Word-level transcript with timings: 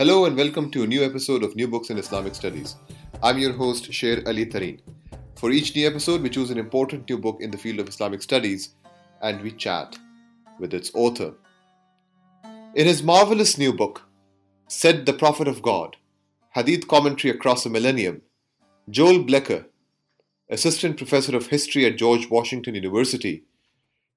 Hello 0.00 0.24
and 0.24 0.34
welcome 0.34 0.70
to 0.70 0.82
a 0.82 0.86
new 0.86 1.04
episode 1.04 1.42
of 1.44 1.54
New 1.54 1.68
Books 1.68 1.90
in 1.90 1.98
Islamic 1.98 2.34
Studies. 2.34 2.76
I'm 3.22 3.36
your 3.36 3.52
host, 3.52 3.92
Sher 3.92 4.22
Ali 4.26 4.46
Tareen. 4.46 4.80
For 5.34 5.50
each 5.50 5.76
new 5.76 5.86
episode, 5.86 6.22
we 6.22 6.30
choose 6.30 6.48
an 6.48 6.56
important 6.56 7.06
new 7.06 7.18
book 7.18 7.36
in 7.42 7.50
the 7.50 7.58
field 7.58 7.80
of 7.80 7.88
Islamic 7.90 8.22
studies 8.22 8.70
and 9.20 9.42
we 9.42 9.50
chat 9.50 9.98
with 10.58 10.72
its 10.72 10.90
author. 10.94 11.34
In 12.74 12.86
his 12.86 13.02
marvelous 13.02 13.58
new 13.58 13.74
book, 13.74 14.08
Said 14.68 15.04
the 15.04 15.12
Prophet 15.12 15.46
of 15.46 15.60
God 15.60 15.98
Hadith 16.54 16.88
Commentary 16.88 17.30
Across 17.34 17.66
a 17.66 17.68
Millennium, 17.68 18.22
Joel 18.88 19.22
Blecher, 19.24 19.66
assistant 20.48 20.96
professor 20.96 21.36
of 21.36 21.48
history 21.48 21.84
at 21.84 21.98
George 21.98 22.30
Washington 22.30 22.74
University, 22.74 23.44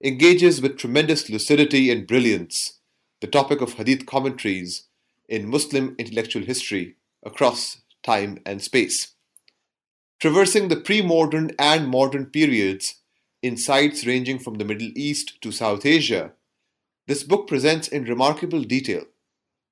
engages 0.02 0.62
with 0.62 0.78
tremendous 0.78 1.30
lucidity 1.30 1.92
and 1.92 2.08
brilliance 2.08 2.80
the 3.20 3.28
topic 3.28 3.60
of 3.60 3.74
Hadith 3.74 4.06
commentaries 4.06 4.84
in 5.28 5.50
Muslim 5.50 5.96
intellectual 5.98 6.44
history 6.44 6.96
across 7.24 7.82
time 8.04 8.40
and 8.46 8.62
space. 8.62 9.14
Traversing 10.20 10.68
the 10.68 10.76
pre 10.76 11.02
modern 11.02 11.52
and 11.60 11.88
modern 11.88 12.28
periods 12.28 12.96
in 13.42 13.58
sites 13.58 14.06
ranging 14.06 14.40
from 14.40 14.56
the 14.56 14.66
Middle 14.66 14.92
East 14.96 15.42
to 15.42 15.52
South 15.52 15.86
Asia, 15.86 16.32
this 17.08 17.24
book 17.24 17.48
presents 17.48 17.90
in 17.90 18.06
remarkable 18.06 18.64
detail 18.64 19.04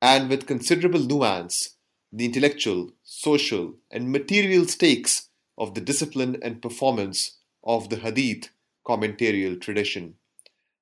and 0.02 0.30
with 0.30 0.48
considerable 0.48 1.00
nuance 1.00 1.76
the 2.12 2.26
intellectual, 2.26 2.92
social, 3.04 3.76
and 3.90 4.12
material 4.12 4.68
stakes 4.68 5.30
of 5.58 5.74
the 5.74 5.82
discipline 5.82 6.38
and 6.42 6.62
performance 6.62 7.38
of 7.64 7.90
the 7.90 7.96
Hadith 7.98 8.50
commentarial 8.86 9.62
tradition. 9.62 10.16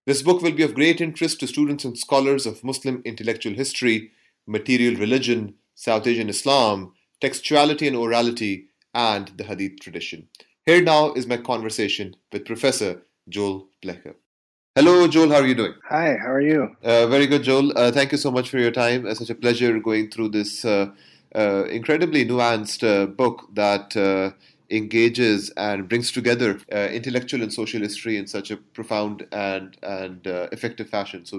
This 0.07 0.23
book 0.23 0.41
will 0.41 0.53
be 0.53 0.63
of 0.63 0.73
great 0.73 1.01
interest 1.01 1.39
to 1.41 1.47
students 1.47 1.85
and 1.85 1.95
scholars 1.97 2.47
of 2.47 2.63
Muslim 2.63 3.03
intellectual 3.05 3.53
history 3.53 4.11
material 4.47 4.95
religion, 4.99 5.55
South 5.75 6.07
Asian 6.07 6.29
Islam, 6.29 6.93
textuality 7.21 7.87
and 7.87 7.95
orality, 7.95 8.65
and 8.93 9.31
the 9.37 9.43
Hadith 9.43 9.79
tradition. 9.79 10.27
Here 10.65 10.81
now 10.81 11.13
is 11.13 11.27
my 11.27 11.37
conversation 11.37 12.15
with 12.31 12.45
Professor 12.45 13.01
Joel 13.27 13.67
Blecher. 13.81 14.15
Hello, 14.75 15.07
Joel. 15.07 15.29
How 15.29 15.37
are 15.37 15.47
you 15.47 15.55
doing? 15.55 15.73
Hi. 15.89 16.15
How 16.21 16.31
are 16.31 16.41
you? 16.41 16.75
Uh, 16.83 17.07
very 17.07 17.27
good, 17.27 17.43
Joel. 17.43 17.77
Uh, 17.77 17.91
thank 17.91 18.11
you 18.11 18.17
so 18.17 18.31
much 18.31 18.49
for 18.49 18.59
your 18.59 18.71
time. 18.71 19.05
It's 19.05 19.19
such 19.19 19.29
a 19.29 19.35
pleasure 19.35 19.79
going 19.79 20.09
through 20.09 20.29
this 20.29 20.63
uh, 20.63 20.91
uh 21.35 21.65
incredibly 21.65 22.25
nuanced 22.25 22.83
uh, 22.83 23.05
book 23.07 23.49
that 23.53 23.97
uh, 23.97 24.31
engages 24.69 25.49
and 25.57 25.89
brings 25.89 26.11
together 26.11 26.59
intellectual 26.71 27.41
and 27.41 27.51
social 27.51 27.81
history 27.81 28.15
in 28.17 28.27
such 28.27 28.51
a 28.51 28.57
profound 28.57 29.27
and 29.31 29.75
and 29.83 30.21
effective 30.53 30.87
fashion. 30.87 31.25
So, 31.25 31.37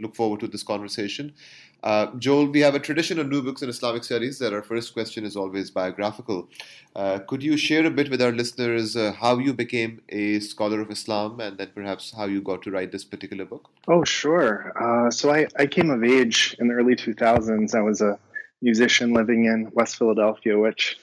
look 0.00 0.14
forward 0.14 0.40
to 0.40 0.46
this 0.46 0.62
conversation. 0.62 1.34
Uh, 1.82 2.08
Joel, 2.18 2.46
we 2.46 2.60
have 2.60 2.74
a 2.74 2.78
tradition 2.78 3.18
of 3.18 3.28
new 3.28 3.42
books 3.42 3.62
in 3.62 3.68
Islamic 3.68 4.04
studies 4.04 4.38
that 4.38 4.52
our 4.52 4.62
first 4.62 4.92
question 4.92 5.24
is 5.24 5.36
always 5.36 5.70
biographical. 5.70 6.48
Uh, 6.94 7.20
could 7.20 7.42
you 7.42 7.56
share 7.56 7.86
a 7.86 7.90
bit 7.90 8.10
with 8.10 8.20
our 8.20 8.32
listeners 8.32 8.96
uh, 8.96 9.12
how 9.12 9.38
you 9.38 9.54
became 9.54 10.02
a 10.10 10.40
scholar 10.40 10.80
of 10.80 10.90
Islam 10.90 11.40
and 11.40 11.56
then 11.56 11.70
perhaps 11.74 12.12
how 12.14 12.26
you 12.26 12.42
got 12.42 12.62
to 12.62 12.70
write 12.70 12.92
this 12.92 13.04
particular 13.04 13.44
book? 13.46 13.70
Oh, 13.88 14.04
sure. 14.04 14.72
Uh, 14.78 15.10
so 15.10 15.32
I, 15.32 15.46
I 15.58 15.66
came 15.66 15.90
of 15.90 16.04
age 16.04 16.54
in 16.58 16.68
the 16.68 16.74
early 16.74 16.96
2000s. 16.96 17.74
I 17.74 17.80
was 17.80 18.02
a 18.02 18.18
musician 18.60 19.14
living 19.14 19.46
in 19.46 19.70
West 19.72 19.96
Philadelphia, 19.96 20.58
which, 20.58 20.98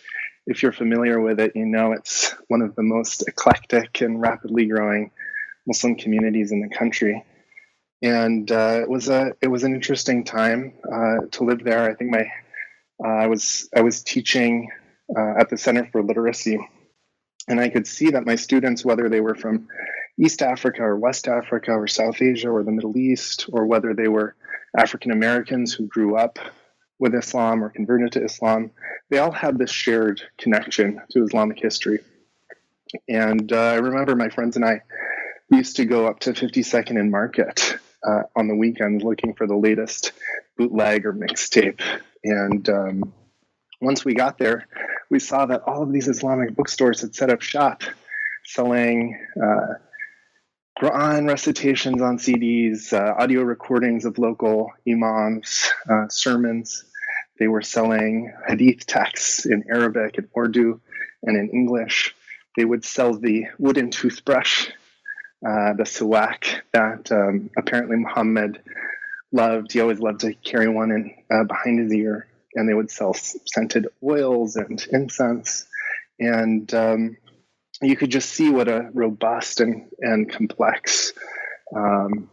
if 0.46 0.62
you're 0.62 0.72
familiar 0.72 1.20
with 1.20 1.40
it, 1.40 1.56
you 1.56 1.66
know 1.66 1.92
it's 1.92 2.36
one 2.50 2.62
of 2.62 2.76
the 2.76 2.84
most 2.84 3.28
eclectic 3.28 4.02
and 4.02 4.22
rapidly 4.22 4.68
growing 4.68 5.10
Muslim 5.66 5.96
communities 5.96 6.52
in 6.52 6.62
the 6.62 6.70
country 6.70 7.26
and 8.02 8.52
uh, 8.52 8.80
it 8.82 8.90
was 8.90 9.10
a 9.10 9.34
it 9.42 9.48
was 9.48 9.64
an 9.64 9.74
interesting 9.74 10.24
time 10.24 10.74
uh, 10.92 11.26
to 11.32 11.44
live 11.44 11.64
there. 11.64 11.90
I 11.90 11.94
think 11.96 12.12
my 12.12 12.32
uh, 13.04 13.24
I 13.24 13.28
was 13.28 13.70
I 13.76 13.82
was 13.82 14.04
teaching 14.04 14.70
uh, 15.16 15.34
at 15.40 15.50
the 15.50 15.58
Center 15.58 15.88
for 15.92 16.04
Literacy, 16.04 16.60
and 17.48 17.60
I 17.60 17.70
could 17.70 17.88
see 17.88 18.12
that 18.12 18.26
my 18.26 18.36
students, 18.36 18.86
whether 18.86 19.10
they 19.10 19.22
were 19.22 19.36
from 19.36 19.68
East 20.20 20.42
Africa 20.42 20.84
or 20.84 20.98
West 20.98 21.28
Africa 21.28 21.72
or 21.72 21.88
South 21.88 22.22
Asia 22.22 22.50
or 22.50 22.64
the 22.64 22.72
Middle 22.72 22.98
East, 22.98 23.50
or 23.52 23.66
whether 23.66 23.94
they 23.94 24.08
were 24.08 24.36
African 24.78 25.12
Americans 25.12 25.74
who 25.74 25.88
grew 25.88 26.16
up 26.16 26.38
with 27.00 27.16
Islam 27.16 27.64
or 27.64 27.70
converted 27.70 28.12
to 28.14 28.24
Islam, 28.24 28.72
they 29.10 29.20
all 29.20 29.32
had 29.32 29.58
this 29.58 29.72
shared 29.72 30.22
connection 30.38 31.02
to 31.12 31.24
Islamic 31.24 31.60
history. 31.60 32.00
And 33.08 33.52
uh, 33.52 33.58
I 33.58 33.76
remember 33.76 34.16
my 34.16 34.30
friends 34.30 34.56
and 34.56 34.66
I 34.66 34.82
used 35.52 35.76
to 35.76 35.86
go 35.86 36.08
up 36.08 36.20
to 36.22 36.34
52nd 36.34 37.00
and 37.00 37.12
Market 37.12 37.78
uh, 38.06 38.24
on 38.36 38.48
the 38.48 38.56
weekends 38.56 39.04
looking 39.04 39.34
for 39.34 39.48
the 39.48 39.56
latest 39.56 40.12
bootleg 40.58 41.06
or 41.06 41.14
mixtape. 41.14 41.82
And 42.24 42.68
um, 42.70 43.14
once 43.82 44.04
we 44.04 44.14
got 44.14 44.38
there, 44.38 44.68
we 45.10 45.20
saw 45.20 45.46
that 45.46 45.64
all 45.64 45.84
of 45.84 45.92
these 45.92 46.08
Islamic 46.08 46.56
bookstores 46.56 47.02
had 47.02 47.16
set 47.16 47.30
up 47.30 47.42
shop 47.42 47.84
selling 48.46 49.20
uh, 49.42 49.74
Quran 50.80 51.28
recitations 51.28 52.02
on 52.02 52.18
CDs, 52.18 52.94
uh, 52.94 53.16
audio 53.22 53.42
recordings 53.42 54.06
of 54.06 54.18
local 54.18 54.72
imams, 54.88 55.70
uh, 55.90 56.08
sermons. 56.08 56.86
They 57.40 57.48
were 57.48 57.62
selling 57.62 58.34
hadith 58.48 58.86
texts 58.86 59.46
in 59.46 59.64
Arabic 59.70 60.18
and 60.18 60.28
Urdu 60.38 60.80
and 61.24 61.38
in 61.38 61.50
English. 61.50 62.16
They 62.56 62.66
would 62.66 62.86
sell 62.86 63.14
the 63.14 63.46
wooden 63.60 63.92
toothbrush 63.92 64.70
uh, 65.46 65.74
the 65.74 65.84
siwak 65.84 66.62
that 66.74 67.12
um, 67.12 67.50
apparently 67.58 67.98
Muhammad 67.98 68.62
loved. 69.32 69.72
He 69.72 69.82
always 69.82 70.00
loved 70.00 70.22
to 70.22 70.34
carry 70.34 70.68
one 70.68 70.92
in 70.92 71.14
uh, 71.32 71.44
behind 71.44 71.80
his 71.80 71.94
ear, 71.94 72.28
and 72.56 72.68
they 72.68 72.74
would 72.74 72.90
sell 72.90 73.14
scented 73.14 73.88
oils 74.04 74.56
and 74.56 74.86
incense. 74.92 75.66
And 76.20 76.74
um, 76.74 77.18
you 77.82 77.96
could 77.96 78.10
just 78.10 78.30
see 78.30 78.50
what 78.50 78.68
a 78.68 78.90
robust 78.94 79.60
and, 79.60 79.90
and 80.00 80.32
complex 80.32 81.14
um, 81.76 82.30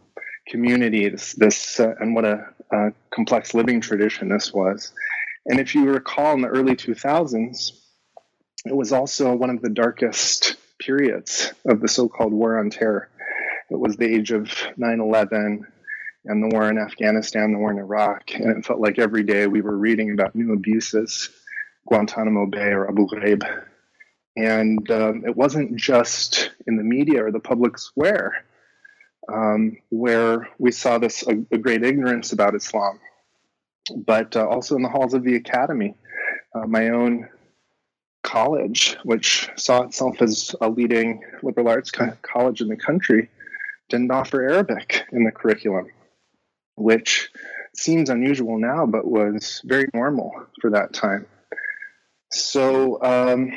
community 0.47 1.09
this, 1.09 1.33
this 1.33 1.79
uh, 1.79 1.93
and 1.99 2.15
what 2.15 2.25
a, 2.25 2.47
a 2.71 2.93
complex 3.13 3.53
living 3.53 3.81
tradition 3.81 4.29
this 4.29 4.53
was. 4.53 4.93
And 5.45 5.59
if 5.59 5.75
you 5.75 5.85
recall, 5.85 6.33
in 6.33 6.41
the 6.41 6.47
early 6.47 6.75
2000s, 6.75 7.71
it 8.65 8.75
was 8.75 8.91
also 8.91 9.35
one 9.35 9.51
of 9.51 9.61
the 9.61 9.69
darkest 9.69 10.55
periods 10.79 11.53
of 11.65 11.81
the 11.81 11.87
so 11.87 12.07
called 12.07 12.33
War 12.33 12.59
on 12.59 12.69
Terror. 12.69 13.09
It 13.69 13.79
was 13.79 13.97
the 13.97 14.05
age 14.05 14.31
of 14.31 14.51
9 14.77 14.99
11 14.99 15.65
and 16.25 16.43
the 16.43 16.55
war 16.55 16.69
in 16.69 16.77
Afghanistan, 16.77 17.51
the 17.51 17.59
war 17.59 17.71
in 17.71 17.77
Iraq. 17.77 18.33
And 18.33 18.57
it 18.57 18.65
felt 18.65 18.79
like 18.79 18.99
every 18.99 19.23
day 19.23 19.47
we 19.47 19.61
were 19.61 19.77
reading 19.77 20.11
about 20.11 20.35
new 20.35 20.53
abuses, 20.53 21.29
Guantanamo 21.87 22.47
Bay 22.47 22.71
or 22.71 22.89
Abu 22.89 23.07
Ghraib. 23.07 23.43
And 24.35 24.89
um, 24.91 25.23
it 25.25 25.35
wasn't 25.35 25.75
just 25.75 26.51
in 26.67 26.77
the 26.77 26.83
media 26.83 27.25
or 27.25 27.31
the 27.31 27.39
public 27.39 27.77
square 27.77 28.43
um, 29.31 29.77
where 29.89 30.49
we 30.59 30.71
saw 30.71 30.97
this 30.97 31.25
a, 31.27 31.31
a, 31.51 31.57
great 31.57 31.83
ignorance 31.83 32.31
about 32.31 32.53
Islam, 32.53 32.99
but 33.95 34.35
uh, 34.35 34.47
also 34.47 34.75
in 34.75 34.83
the 34.83 34.89
halls 34.89 35.13
of 35.13 35.23
the 35.23 35.35
academy. 35.35 35.95
Uh, 36.53 36.67
my 36.67 36.89
own 36.89 37.27
college, 38.25 38.97
which 39.03 39.49
saw 39.55 39.83
itself 39.83 40.21
as 40.21 40.55
a 40.59 40.67
leading 40.67 41.21
liberal 41.43 41.69
arts 41.69 41.91
college 41.91 42.59
in 42.59 42.67
the 42.67 42.75
country, 42.75 43.29
didn't 43.89 44.11
offer 44.11 44.41
Arabic 44.41 45.05
in 45.11 45.23
the 45.23 45.31
curriculum, 45.31 45.87
which 46.75 47.29
seems 47.75 48.09
unusual 48.09 48.57
now, 48.57 48.85
but 48.85 49.05
was 49.05 49.61
very 49.63 49.85
normal 49.93 50.33
for 50.59 50.71
that 50.71 50.91
time. 50.91 51.27
So 52.31 53.01
um, 53.03 53.53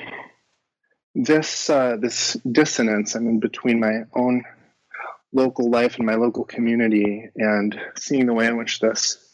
this 1.14 1.70
uh, 1.70 1.96
this 1.98 2.34
dissonance, 2.52 3.16
I 3.16 3.20
mean, 3.20 3.40
between 3.40 3.80
my 3.80 4.02
own 4.14 4.44
local 5.32 5.70
life 5.70 5.96
and 5.96 6.06
my 6.06 6.14
local 6.14 6.44
community, 6.44 7.28
and 7.36 7.80
seeing 7.96 8.26
the 8.26 8.34
way 8.34 8.46
in 8.46 8.56
which 8.58 8.80
this 8.80 9.27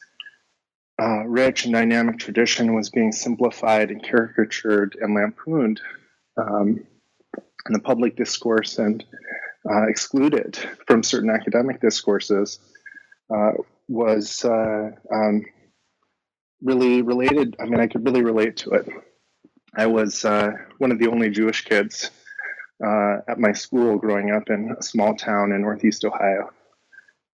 uh, 1.01 1.25
rich 1.27 1.65
and 1.65 1.75
dynamic 1.75 2.19
tradition 2.19 2.75
was 2.75 2.91
being 2.91 3.13
simplified 3.13 3.91
and 3.91 4.03
caricatured 4.03 4.97
and 5.01 5.15
lampooned 5.15 5.81
um, 6.37 6.85
in 7.67 7.73
the 7.73 7.81
public 7.81 8.17
discourse 8.17 8.79
and 8.79 9.05
uh, 9.69 9.87
excluded 9.89 10.57
from 10.87 11.03
certain 11.03 11.31
academic 11.31 11.81
discourses 11.81 12.59
uh, 13.35 13.53
was 13.89 14.45
uh, 14.45 14.91
um, 15.13 15.45
really 16.63 17.03
related. 17.03 17.57
I 17.61 17.65
mean, 17.65 17.81
I 17.81 17.87
could 17.87 18.05
really 18.05 18.23
relate 18.23 18.57
to 18.59 18.71
it. 18.73 18.89
I 19.77 19.87
was 19.87 20.25
uh, 20.25 20.53
one 20.79 20.93
of 20.93 20.99
the 20.99 21.09
only 21.09 21.31
Jewish 21.31 21.65
kids 21.65 22.11
uh, 22.85 23.17
at 23.27 23.39
my 23.39 23.53
school 23.53 23.99
growing 23.99 24.31
up 24.31 24.51
in 24.51 24.75
a 24.79 24.83
small 24.83 25.15
town 25.17 25.53
in 25.53 25.63
Northeast 25.63 26.05
Ohio, 26.05 26.51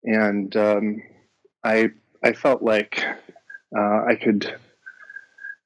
and 0.04 0.54
um, 0.56 1.02
I 1.64 1.90
I 2.22 2.32
felt 2.32 2.62
like 2.62 3.04
uh, 3.76 4.04
I 4.08 4.16
could, 4.16 4.58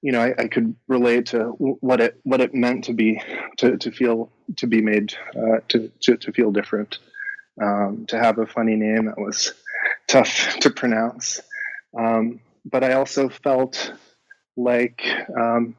you 0.03 0.13
know, 0.13 0.21
I, 0.21 0.35
I, 0.39 0.49
could 0.49 0.75
relate 0.89 1.27
to 1.27 1.45
what 1.49 2.01
it 2.01 2.21
what 2.25 2.41
it 2.41 2.55
meant 2.55 2.85
to 2.85 2.93
be 2.93 3.21
to, 3.59 3.77
to 3.79 3.91
feel 3.91 4.31
to 4.57 4.67
be 4.67 4.83
made 4.83 5.15
uh, 5.37 5.61
to, 5.69 5.91
to, 6.03 6.17
to 6.17 6.33
feel 6.33 6.53
different, 6.53 6.99
um, 7.63 8.05
to 8.09 8.19
have 8.19 8.39
a 8.39 8.47
funny 8.47 8.77
name 8.77 9.07
that 9.07 9.19
was 9.19 9.53
tough 10.09 10.57
to 10.61 10.71
pronounce, 10.71 11.41
um, 11.99 12.41
but 12.65 12.85
I 12.85 12.95
also 12.95 13.29
felt 13.29 13.93
like 14.57 15.03
um, 15.39 15.77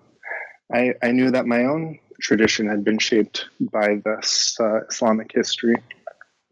I, 0.74 0.94
I 1.02 1.12
knew 1.12 1.32
that 1.32 1.46
my 1.46 1.66
own 1.66 2.00
tradition 2.22 2.68
had 2.68 2.84
been 2.84 3.00
shaped 3.00 3.46
by 3.60 4.02
this 4.04 4.58
uh, 4.60 4.86
Islamic 4.90 5.32
history. 5.34 5.76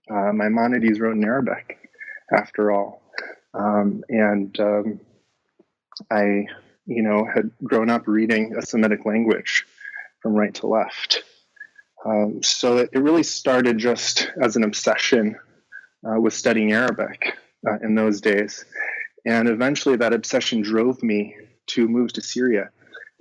Uh, 0.10 0.31
Maimonides 0.34 1.00
wrote 1.00 1.16
in 1.16 1.24
Arabic, 1.24 1.90
after 2.31 2.72
all. 2.72 3.02
Um, 3.54 4.04
and 4.10 4.60
um, 4.60 5.00
I, 6.11 6.45
you 6.85 7.03
know, 7.03 7.25
had 7.25 7.51
grown 7.63 7.89
up 7.89 8.07
reading 8.07 8.55
a 8.57 8.65
Semitic 8.65 9.05
language 9.05 9.65
from 10.21 10.33
right 10.33 10.53
to 10.55 10.67
left. 10.67 11.23
Um, 12.05 12.41
so 12.44 12.77
it, 12.77 12.89
it, 12.94 13.00
really 13.00 13.23
started 13.23 13.77
just 13.77 14.29
as 14.41 14.55
an 14.55 14.63
obsession 14.63 15.38
uh, 16.05 16.19
with 16.19 16.33
studying 16.33 16.73
Arabic 16.73 17.38
uh, 17.67 17.77
in 17.81 17.95
those 17.95 18.19
days. 18.19 18.65
And 19.25 19.47
eventually 19.47 19.95
that 19.97 20.13
obsession 20.13 20.61
drove 20.61 21.01
me 21.01 21.35
to 21.67 21.88
move 21.88 22.11
to 22.13 22.21
Syria 22.21 22.71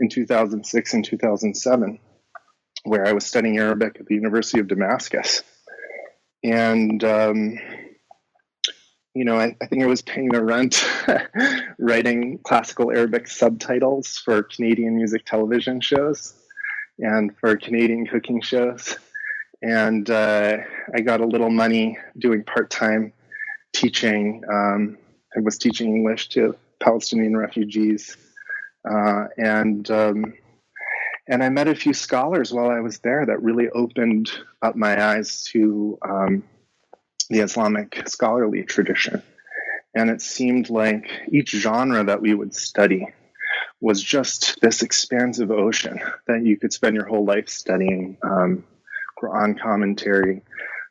in 0.01 0.09
2006 0.09 0.95
and 0.95 1.05
2007, 1.05 2.01
where 2.83 3.07
I 3.07 3.13
was 3.13 3.25
studying 3.25 3.59
Arabic 3.59 3.99
at 4.01 4.07
the 4.07 4.17
University 4.17 4.59
of 4.59 4.67
Damascus. 4.67 5.43
And, 6.43 7.05
um, 7.05 7.59
you 9.15 9.25
know, 9.25 9.37
I, 9.37 9.55
I, 9.61 9.67
think 9.67 9.83
I 9.83 9.87
was 9.87 10.03
paying 10.03 10.29
the 10.29 10.43
rent 10.43 10.85
writing 11.79 12.39
classical 12.45 12.91
Arabic 12.91 13.29
subtitles 13.29 14.19
for 14.19 14.43
Canadian 14.43 14.97
music 14.97 15.25
television 15.27 15.81
shows 15.81 16.35
and 16.99 17.37
for 17.39 17.57
Canadian 17.57 18.07
cooking 18.07 18.41
shows. 18.41 18.97
And 19.63 20.09
uh, 20.11 20.59
I 20.95 21.01
got 21.01 21.21
a 21.21 21.27
little 21.27 21.51
money 21.51 21.99
doing 22.19 22.43
part 22.43 22.71
time 22.71 23.13
teaching. 23.73 24.43
Um, 24.51 24.99
I 25.37 25.41
was 25.41 25.59
teaching 25.59 25.95
English 25.95 26.31
to 26.31 26.57
Palestinian 26.81 27.37
refugees 27.37 28.17
uh, 28.89 29.27
and 29.39 29.91
um, 29.91 30.35
and 31.29 31.43
I 31.43 31.49
met 31.49 31.69
a 31.69 31.75
few 31.75 31.95
scholars 31.95 32.53
while 32.53 32.71
I 32.71 32.81
was 32.81 32.99
there 32.99 33.25
that 33.25 33.43
really 33.43 33.69
opened 33.71 34.31
up 34.61 34.75
my 34.75 35.03
eyes 35.03 35.45
to 35.53 35.99
um, 36.03 36.43
the 37.29 37.41
Islamic 37.41 38.03
scholarly 38.07 38.63
tradition. 38.65 39.23
And 39.95 40.11
it 40.11 40.23
seemed 40.23 40.71
like 40.71 41.09
each 41.31 41.51
genre 41.51 42.05
that 42.05 42.23
we 42.23 42.35
would 42.35 42.55
study 42.55 43.09
was 43.81 44.03
just 44.03 44.61
this 44.61 44.83
expansive 44.83 45.51
ocean 45.51 46.01
that 46.27 46.45
you 46.45 46.57
could 46.57 46.73
spend 46.73 46.95
your 46.95 47.07
whole 47.07 47.25
life 47.25 47.49
studying 47.49 48.17
um, 48.23 48.65
Quran 49.21 49.61
commentary, 49.61 50.43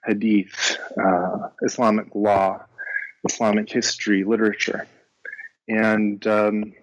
hadith, 0.05 0.77
uh, 1.01 1.49
Islamic 1.63 2.13
law, 2.13 2.63
Islamic 3.27 3.69
history, 3.69 4.23
literature. 4.23 4.87
And 5.67 6.25
um, 6.27 6.73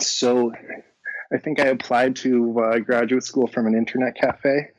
so 0.00 0.52
I 1.32 1.38
think 1.38 1.60
I 1.60 1.66
applied 1.66 2.16
to 2.16 2.60
uh, 2.60 2.78
graduate 2.78 3.24
school 3.24 3.46
from 3.46 3.66
an 3.66 3.74
internet 3.74 4.14
cafe 4.16 4.70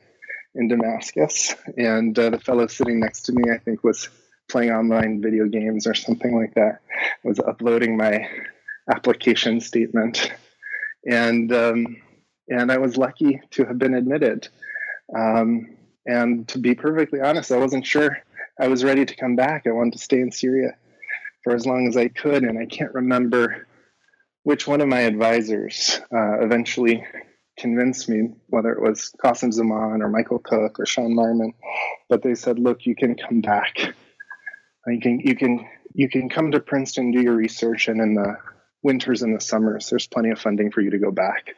in 0.56 0.68
Damascus, 0.68 1.54
and 1.76 2.18
uh, 2.18 2.30
the 2.30 2.40
fellow 2.40 2.66
sitting 2.66 3.00
next 3.00 3.22
to 3.22 3.32
me, 3.32 3.50
I 3.52 3.58
think, 3.58 3.84
was 3.84 4.08
playing 4.48 4.70
online 4.70 5.20
video 5.20 5.46
games 5.46 5.86
or 5.86 5.94
something 5.94 6.36
like 6.36 6.54
that. 6.54 6.80
was 7.24 7.38
uploading 7.38 7.96
my 7.96 8.28
application 8.90 9.60
statement, 9.60 10.32
and 11.06 11.52
um, 11.52 11.96
and 12.48 12.72
I 12.72 12.78
was 12.78 12.96
lucky 12.96 13.40
to 13.52 13.64
have 13.64 13.78
been 13.78 13.94
admitted. 13.94 14.48
Um, 15.16 15.76
and 16.06 16.46
to 16.48 16.58
be 16.58 16.74
perfectly 16.74 17.20
honest, 17.20 17.52
I 17.52 17.58
wasn't 17.58 17.86
sure 17.86 18.18
I 18.60 18.68
was 18.68 18.84
ready 18.84 19.04
to 19.04 19.16
come 19.16 19.36
back. 19.36 19.66
I 19.66 19.72
wanted 19.72 19.94
to 19.94 19.98
stay 19.98 20.20
in 20.20 20.30
Syria 20.30 20.76
for 21.42 21.54
as 21.54 21.66
long 21.66 21.88
as 21.88 21.96
I 21.96 22.08
could, 22.08 22.44
and 22.44 22.58
I 22.58 22.66
can't 22.66 22.94
remember 22.94 23.66
which 24.44 24.66
one 24.66 24.80
of 24.80 24.88
my 24.88 25.00
advisors 25.00 26.00
uh, 26.12 26.40
eventually 26.40 27.04
convinced 27.56 28.08
me, 28.08 28.30
whether 28.48 28.72
it 28.72 28.82
was 28.82 29.12
Qasim 29.22 29.52
Zaman 29.52 30.02
or 30.02 30.08
Michael 30.08 30.38
Cook 30.38 30.78
or 30.78 30.86
Shaun 30.86 31.14
Marmon, 31.14 31.52
but 32.08 32.22
they 32.22 32.34
said, 32.34 32.58
"Look, 32.58 32.86
you 32.86 32.94
can 32.94 33.16
come 33.16 33.40
back. 33.40 33.76
You 34.88 35.00
can 35.00 35.18
you 35.18 35.34
can 35.34 35.66
you 35.94 36.08
can 36.08 36.28
come 36.28 36.52
to 36.52 36.60
Princeton, 36.60 37.10
do 37.10 37.20
your 37.20 37.34
research, 37.34 37.88
and 37.88 38.00
in 38.00 38.14
the 38.14 38.36
winters 38.84 39.22
and 39.22 39.34
the 39.34 39.40
summers, 39.40 39.90
there's 39.90 40.06
plenty 40.06 40.30
of 40.30 40.38
funding 40.38 40.70
for 40.70 40.80
you 40.80 40.90
to 40.90 40.98
go 40.98 41.10
back 41.10 41.56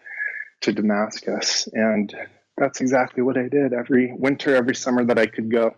to 0.63 0.73
Damascus." 0.73 1.69
And 1.71 2.11
that's 2.57 2.81
exactly 2.81 3.23
what 3.23 3.37
I 3.37 3.49
did. 3.49 3.75
Every 3.75 4.15
winter, 4.17 4.57
every 4.57 4.75
summer 4.75 5.05
that 5.05 5.19
I 5.19 5.27
could 5.27 5.51
go, 5.51 5.75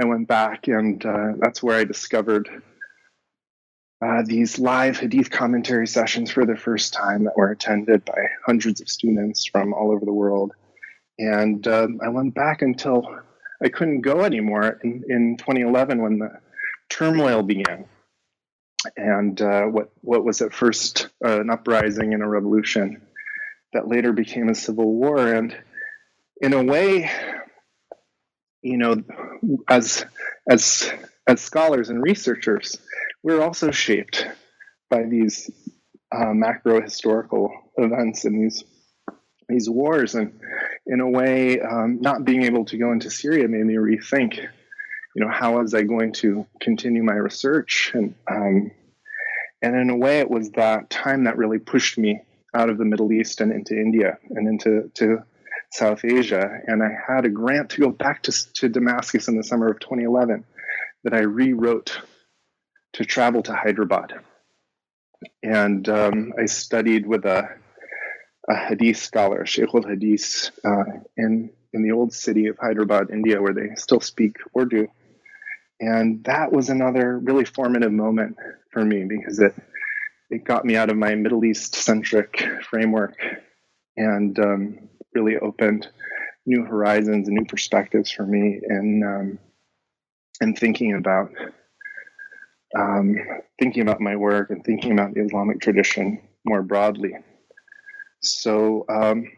I 0.00 0.06
went 0.06 0.28
back, 0.28 0.66
and 0.66 1.04
uh, 1.04 1.32
that's 1.38 1.62
where 1.62 1.76
I 1.76 1.84
discovered 1.84 2.48
uh, 4.00 4.22
these 4.24 4.58
live 4.58 4.98
Hadith 4.98 5.30
commentary 5.30 5.86
sessions 5.86 6.30
for 6.30 6.46
the 6.46 6.56
first 6.56 6.92
time 6.92 7.24
that 7.24 7.36
were 7.36 7.50
attended 7.50 8.04
by 8.04 8.28
hundreds 8.46 8.80
of 8.80 8.88
students 8.88 9.46
from 9.46 9.74
all 9.74 9.90
over 9.90 10.04
the 10.04 10.12
world. 10.12 10.52
And 11.18 11.66
um, 11.66 12.00
I 12.04 12.08
went 12.08 12.34
back 12.34 12.62
until 12.62 13.20
I 13.62 13.68
couldn't 13.68 14.02
go 14.02 14.22
anymore 14.22 14.78
in, 14.84 15.02
in 15.08 15.36
2011 15.36 16.00
when 16.00 16.18
the 16.18 16.30
turmoil 16.88 17.42
began. 17.42 17.86
And 18.96 19.40
uh, 19.42 19.64
what, 19.64 19.90
what 20.02 20.24
was 20.24 20.42
at 20.42 20.54
first 20.54 21.08
uh, 21.24 21.40
an 21.40 21.50
uprising 21.50 22.14
and 22.14 22.22
a 22.22 22.26
revolution 22.26 23.02
that 23.72 23.88
later 23.88 24.12
became 24.12 24.48
a 24.48 24.54
civil 24.54 24.94
war. 24.94 25.34
And 25.34 25.56
in 26.40 26.52
a 26.52 26.62
way, 26.62 27.10
you 28.62 28.76
know, 28.76 29.02
as, 29.68 30.04
as, 30.48 30.92
as 31.26 31.40
scholars 31.40 31.88
and 31.88 32.00
researchers, 32.00 32.78
we're 33.22 33.42
also 33.42 33.70
shaped 33.70 34.26
by 34.90 35.04
these 35.04 35.50
uh, 36.12 36.32
macro 36.32 36.80
historical 36.80 37.52
events 37.76 38.24
and 38.24 38.42
these 38.42 38.64
these 39.48 39.68
wars, 39.68 40.14
and 40.14 40.38
in 40.86 41.00
a 41.00 41.08
way, 41.08 41.58
um, 41.58 42.00
not 42.02 42.24
being 42.24 42.42
able 42.42 42.66
to 42.66 42.76
go 42.76 42.92
into 42.92 43.10
Syria 43.10 43.48
made 43.48 43.64
me 43.64 43.74
rethink. 43.74 44.36
You 44.36 45.24
know, 45.24 45.30
how 45.30 45.58
was 45.58 45.72
I 45.72 45.82
going 45.82 46.12
to 46.14 46.46
continue 46.60 47.02
my 47.02 47.14
research? 47.14 47.92
And 47.94 48.14
um, 48.30 48.70
and 49.62 49.74
in 49.74 49.90
a 49.90 49.96
way, 49.96 50.20
it 50.20 50.30
was 50.30 50.50
that 50.50 50.90
time 50.90 51.24
that 51.24 51.38
really 51.38 51.58
pushed 51.58 51.98
me 51.98 52.20
out 52.54 52.68
of 52.68 52.78
the 52.78 52.84
Middle 52.84 53.12
East 53.12 53.40
and 53.40 53.52
into 53.52 53.74
India 53.74 54.18
and 54.30 54.46
into 54.46 54.90
to 54.94 55.24
South 55.70 56.04
Asia. 56.04 56.60
And 56.66 56.82
I 56.82 56.90
had 57.06 57.24
a 57.24 57.30
grant 57.30 57.70
to 57.70 57.80
go 57.80 57.90
back 57.90 58.22
to, 58.24 58.52
to 58.54 58.68
Damascus 58.68 59.28
in 59.28 59.36
the 59.36 59.44
summer 59.44 59.68
of 59.70 59.80
2011 59.80 60.44
that 61.04 61.14
I 61.14 61.20
rewrote 61.20 62.00
to 62.98 63.04
travel 63.04 63.44
to 63.44 63.54
Hyderabad. 63.54 64.12
And 65.40 65.88
um, 65.88 66.32
I 66.36 66.46
studied 66.46 67.06
with 67.06 67.24
a, 67.26 67.48
a 68.48 68.56
Hadith 68.56 68.96
scholar, 68.96 69.46
Sheikh 69.46 69.72
al 69.72 69.82
Hadith, 69.82 70.50
uh, 70.64 70.82
in, 71.16 71.50
in 71.72 71.82
the 71.84 71.92
old 71.92 72.12
city 72.12 72.48
of 72.48 72.58
Hyderabad, 72.58 73.10
India, 73.10 73.40
where 73.40 73.54
they 73.54 73.76
still 73.76 74.00
speak 74.00 74.36
Urdu. 74.58 74.88
And 75.78 76.24
that 76.24 76.50
was 76.50 76.70
another 76.70 77.20
really 77.20 77.44
formative 77.44 77.92
moment 77.92 78.36
for 78.72 78.84
me 78.84 79.04
because 79.04 79.38
it, 79.38 79.54
it 80.28 80.44
got 80.44 80.64
me 80.64 80.74
out 80.74 80.90
of 80.90 80.96
my 80.96 81.14
Middle 81.14 81.44
East 81.44 81.76
centric 81.76 82.44
framework 82.68 83.14
and 83.96 84.36
um, 84.40 84.88
really 85.14 85.36
opened 85.36 85.86
new 86.46 86.64
horizons 86.64 87.28
and 87.28 87.36
new 87.36 87.44
perspectives 87.44 88.10
for 88.10 88.26
me 88.26 88.58
in, 88.68 89.04
um, 89.04 89.38
in 90.40 90.56
thinking 90.56 90.94
about 90.94 91.30
um, 92.76 93.16
thinking 93.58 93.82
about 93.82 94.00
my 94.00 94.16
work 94.16 94.50
and 94.50 94.64
thinking 94.64 94.92
about 94.92 95.14
the 95.14 95.22
Islamic 95.22 95.60
tradition 95.60 96.20
more 96.44 96.62
broadly. 96.62 97.14
So, 98.20 98.84
um, 98.88 99.30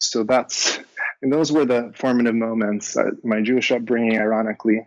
so 0.00 0.24
that's 0.24 0.78
and 1.22 1.32
those 1.32 1.50
were 1.50 1.64
the 1.64 1.92
formative 1.96 2.34
moments. 2.34 2.96
Uh, 2.96 3.10
my 3.24 3.40
Jewish 3.40 3.72
upbringing, 3.72 4.18
ironically, 4.18 4.86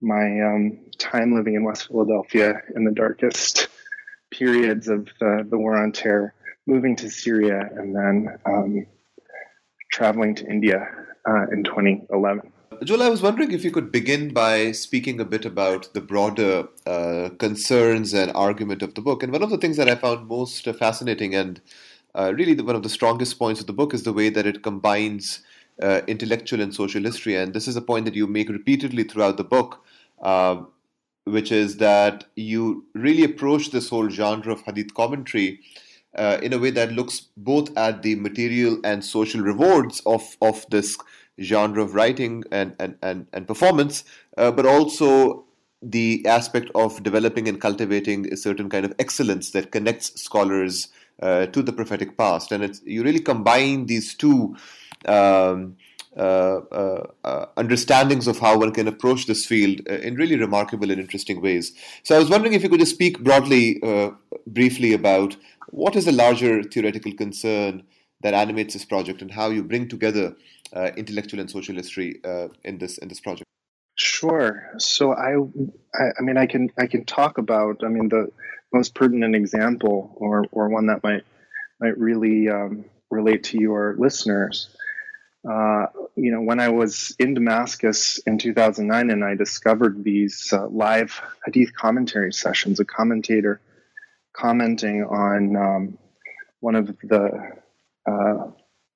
my 0.00 0.40
um, 0.40 0.78
time 0.98 1.34
living 1.34 1.54
in 1.54 1.64
West 1.64 1.88
Philadelphia 1.88 2.62
in 2.74 2.84
the 2.84 2.92
darkest 2.92 3.68
periods 4.30 4.88
of 4.88 5.08
uh, 5.20 5.42
the 5.48 5.58
war 5.58 5.76
on 5.76 5.92
terror, 5.92 6.34
moving 6.66 6.94
to 6.96 7.10
Syria, 7.10 7.68
and 7.76 7.94
then 7.94 8.38
um, 8.44 8.86
traveling 9.90 10.36
to 10.36 10.46
India 10.46 10.86
uh, 11.28 11.46
in 11.50 11.64
2011 11.64 12.52
Joel, 12.84 13.02
I 13.02 13.08
was 13.08 13.22
wondering 13.22 13.52
if 13.52 13.64
you 13.64 13.70
could 13.70 13.92
begin 13.92 14.32
by 14.32 14.72
speaking 14.72 15.20
a 15.20 15.24
bit 15.24 15.44
about 15.44 15.92
the 15.94 16.00
broader 16.00 16.68
uh, 16.84 17.30
concerns 17.38 18.12
and 18.12 18.32
argument 18.32 18.82
of 18.82 18.94
the 18.94 19.00
book. 19.00 19.22
And 19.22 19.32
one 19.32 19.42
of 19.42 19.50
the 19.50 19.58
things 19.58 19.76
that 19.76 19.88
I 19.88 19.94
found 19.94 20.26
most 20.26 20.64
fascinating 20.64 21.34
and 21.34 21.60
uh, 22.14 22.32
really 22.34 22.54
the, 22.54 22.64
one 22.64 22.74
of 22.74 22.82
the 22.82 22.88
strongest 22.88 23.38
points 23.38 23.60
of 23.60 23.66
the 23.66 23.72
book 23.72 23.94
is 23.94 24.02
the 24.02 24.12
way 24.12 24.30
that 24.30 24.46
it 24.46 24.62
combines 24.62 25.42
uh, 25.80 26.00
intellectual 26.06 26.60
and 26.60 26.74
social 26.74 27.02
history. 27.02 27.36
And 27.36 27.54
this 27.54 27.68
is 27.68 27.76
a 27.76 27.82
point 27.82 28.04
that 28.04 28.14
you 28.14 28.26
make 28.26 28.48
repeatedly 28.48 29.04
throughout 29.04 29.36
the 29.36 29.44
book, 29.44 29.84
uh, 30.20 30.62
which 31.24 31.52
is 31.52 31.76
that 31.76 32.24
you 32.34 32.86
really 32.94 33.24
approach 33.24 33.70
this 33.70 33.90
whole 33.90 34.08
genre 34.08 34.52
of 34.52 34.62
hadith 34.62 34.94
commentary 34.94 35.60
uh, 36.16 36.38
in 36.42 36.52
a 36.52 36.58
way 36.58 36.70
that 36.70 36.92
looks 36.92 37.28
both 37.36 37.76
at 37.76 38.02
the 38.02 38.14
material 38.16 38.78
and 38.84 39.04
social 39.04 39.40
rewards 39.40 40.00
of, 40.06 40.36
of 40.40 40.64
this 40.70 40.96
genre 41.40 41.82
of 41.82 41.94
writing 41.94 42.44
and, 42.50 42.74
and, 42.78 42.96
and, 43.02 43.26
and 43.32 43.46
performance, 43.46 44.04
uh, 44.36 44.50
but 44.50 44.66
also 44.66 45.44
the 45.82 46.24
aspect 46.26 46.70
of 46.74 47.02
developing 47.02 47.48
and 47.48 47.60
cultivating 47.60 48.32
a 48.32 48.36
certain 48.36 48.68
kind 48.68 48.84
of 48.84 48.94
excellence 48.98 49.50
that 49.50 49.70
connects 49.70 50.20
scholars 50.20 50.88
uh, 51.22 51.46
to 51.46 51.62
the 51.62 51.72
prophetic 51.72 52.16
past. 52.16 52.52
And 52.52 52.64
it's, 52.64 52.80
you 52.84 53.02
really 53.02 53.20
combine 53.20 53.86
these 53.86 54.14
two 54.14 54.56
um, 55.06 55.76
uh, 56.16 56.60
uh, 56.72 57.06
uh 57.24 57.46
understandings 57.58 58.26
of 58.26 58.38
how 58.38 58.58
one 58.58 58.72
can 58.72 58.88
approach 58.88 59.26
this 59.26 59.44
field 59.44 59.82
uh, 59.90 59.96
in 59.96 60.14
really 60.14 60.36
remarkable 60.36 60.90
and 60.90 60.98
interesting 60.98 61.42
ways. 61.42 61.74
So 62.04 62.16
I 62.16 62.18
was 62.18 62.30
wondering 62.30 62.54
if 62.54 62.62
you 62.62 62.70
could 62.70 62.80
just 62.80 62.94
speak 62.94 63.22
broadly, 63.22 63.82
briefly 64.46 64.94
about 64.94 65.36
what 65.68 65.94
is 65.94 66.06
the 66.06 66.12
larger 66.12 66.62
theoretical 66.62 67.12
concern 67.12 67.82
that 68.26 68.34
animates 68.34 68.74
this 68.74 68.84
project 68.84 69.22
and 69.22 69.30
how 69.30 69.50
you 69.50 69.62
bring 69.62 69.86
together 69.88 70.34
uh, 70.72 70.90
intellectual 70.96 71.38
and 71.38 71.48
social 71.48 71.76
history 71.76 72.20
uh, 72.24 72.48
in 72.64 72.76
this 72.76 72.98
in 72.98 73.06
this 73.06 73.20
project? 73.20 73.44
Sure. 73.94 74.68
So 74.78 75.12
I, 75.12 75.36
I, 75.94 76.04
I, 76.18 76.22
mean, 76.22 76.36
I 76.36 76.46
can 76.46 76.68
I 76.76 76.88
can 76.88 77.04
talk 77.04 77.38
about. 77.38 77.84
I 77.84 77.88
mean, 77.88 78.08
the 78.08 78.32
most 78.72 78.96
pertinent 78.96 79.36
example, 79.36 80.12
or 80.16 80.44
or 80.50 80.68
one 80.68 80.86
that 80.86 81.04
might 81.04 81.22
might 81.80 81.96
really 81.96 82.48
um, 82.48 82.86
relate 83.10 83.44
to 83.50 83.60
your 83.60 83.94
listeners. 83.96 84.76
Uh, 85.48 85.86
you 86.16 86.32
know, 86.32 86.40
when 86.40 86.58
I 86.58 86.70
was 86.70 87.14
in 87.20 87.34
Damascus 87.34 88.18
in 88.26 88.38
2009, 88.38 89.10
and 89.10 89.24
I 89.24 89.36
discovered 89.36 90.02
these 90.02 90.52
uh, 90.52 90.66
live 90.66 91.20
hadith 91.44 91.72
commentary 91.76 92.32
sessions, 92.32 92.80
a 92.80 92.84
commentator 92.84 93.60
commenting 94.32 95.04
on 95.04 95.54
um, 95.54 95.98
one 96.58 96.74
of 96.74 96.88
the 97.04 97.52
uh, 98.06 98.50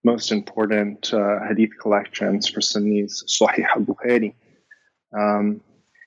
most 0.04 0.32
important 0.32 1.12
uh, 1.12 1.40
hadith 1.46 1.78
collections 1.80 2.48
for 2.48 2.60
Sunnis, 2.60 3.24
Sahih 3.26 3.66
al-Bukhari. 3.76 4.34
Um, 5.16 5.60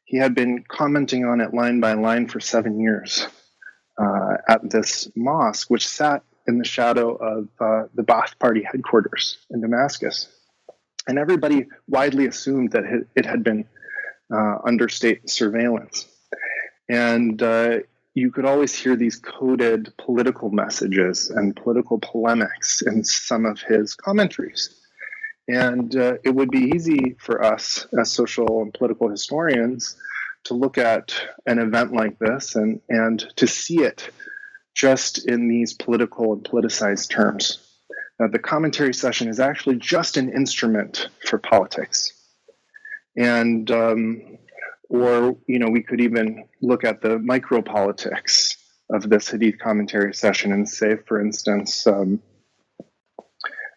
he 0.05 0.17
had 0.17 0.35
been 0.35 0.63
commenting 0.67 1.25
on 1.25 1.41
it 1.41 1.53
line 1.53 1.79
by 1.79 1.93
line 1.93 2.27
for 2.27 2.39
seven 2.39 2.79
years 2.79 3.27
uh, 4.01 4.37
at 4.47 4.69
this 4.69 5.09
mosque, 5.15 5.69
which 5.69 5.87
sat 5.87 6.23
in 6.47 6.57
the 6.57 6.65
shadow 6.65 7.15
of 7.15 7.47
uh, 7.59 7.87
the 7.93 8.03
Ba'ath 8.03 8.37
Party 8.39 8.63
headquarters 8.63 9.37
in 9.49 9.61
Damascus. 9.61 10.27
And 11.07 11.17
everybody 11.17 11.67
widely 11.87 12.27
assumed 12.27 12.71
that 12.71 12.83
it 13.15 13.25
had 13.25 13.43
been 13.43 13.65
uh, 14.33 14.57
under 14.65 14.89
state 14.89 15.29
surveillance. 15.29 16.07
And 16.89 17.41
uh, 17.41 17.79
you 18.13 18.31
could 18.31 18.45
always 18.45 18.75
hear 18.75 18.95
these 18.95 19.17
coded 19.17 19.91
political 19.97 20.49
messages 20.51 21.29
and 21.29 21.55
political 21.55 21.99
polemics 21.99 22.81
in 22.81 23.03
some 23.03 23.45
of 23.45 23.59
his 23.61 23.95
commentaries. 23.95 24.75
And 25.47 25.95
uh, 25.95 26.15
it 26.23 26.29
would 26.29 26.51
be 26.51 26.71
easy 26.75 27.15
for 27.19 27.43
us 27.43 27.87
as 27.99 28.11
social 28.11 28.61
and 28.61 28.73
political 28.73 29.09
historians 29.09 29.97
to 30.45 30.53
look 30.53 30.77
at 30.77 31.13
an 31.45 31.59
event 31.59 31.93
like 31.93 32.19
this 32.19 32.55
and, 32.55 32.81
and 32.89 33.19
to 33.37 33.47
see 33.47 33.81
it 33.81 34.09
just 34.75 35.27
in 35.27 35.47
these 35.47 35.73
political 35.73 36.33
and 36.33 36.43
politicized 36.43 37.09
terms. 37.09 37.59
Now, 38.19 38.27
the 38.27 38.39
commentary 38.39 38.93
session 38.93 39.27
is 39.27 39.39
actually 39.39 39.77
just 39.77 40.17
an 40.17 40.31
instrument 40.31 41.09
for 41.27 41.39
politics. 41.39 42.13
And 43.17 43.69
um, 43.71 44.32
or, 44.89 45.37
you 45.47 45.59
know, 45.59 45.69
we 45.69 45.81
could 45.81 46.01
even 46.01 46.45
look 46.61 46.83
at 46.83 47.01
the 47.01 47.17
micropolitics 47.17 48.55
of 48.91 49.09
this 49.09 49.29
Hadith 49.29 49.59
commentary 49.59 50.13
session 50.13 50.51
and 50.51 50.67
say, 50.67 50.97
for 51.07 51.19
instance, 51.21 51.87
um, 51.87 52.21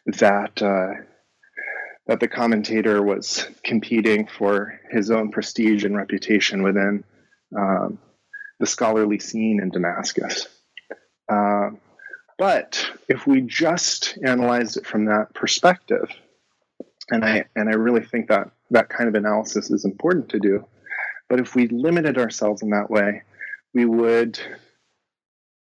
that 0.07 0.61
uh, 0.63 1.03
that 2.07 2.21
the 2.21 2.29
commentator 2.29 3.03
was 3.03 3.49
competing 3.65 4.27
for 4.27 4.81
his 4.91 5.11
own 5.11 5.31
prestige 5.31 5.85
and 5.85 5.97
reputation 5.97 6.63
within 6.63 7.03
um, 7.57 7.99
the 8.61 8.67
scholarly 8.67 9.19
scene 9.19 9.61
in 9.61 9.71
Damascus. 9.71 10.47
Uh, 11.29 11.71
but 12.39 12.87
if 13.09 13.27
we 13.27 13.41
just 13.41 14.19
analyzed 14.25 14.77
it 14.77 14.87
from 14.87 15.07
that 15.07 15.35
perspective, 15.35 16.11
and 17.11 17.25
I 17.25 17.47
and 17.57 17.69
I 17.69 17.73
really 17.73 18.05
think 18.05 18.29
that 18.29 18.51
that 18.71 18.89
kind 18.89 19.09
of 19.09 19.15
analysis 19.15 19.71
is 19.71 19.85
important 19.85 20.29
to 20.31 20.39
do, 20.39 20.67
but 21.29 21.41
if 21.41 21.55
we 21.55 21.69
limited 21.69 22.19
ourselves 22.19 22.63
in 22.63 22.71
that 22.71 22.91
way, 22.91 23.23
we 23.75 23.85
would 23.85 24.39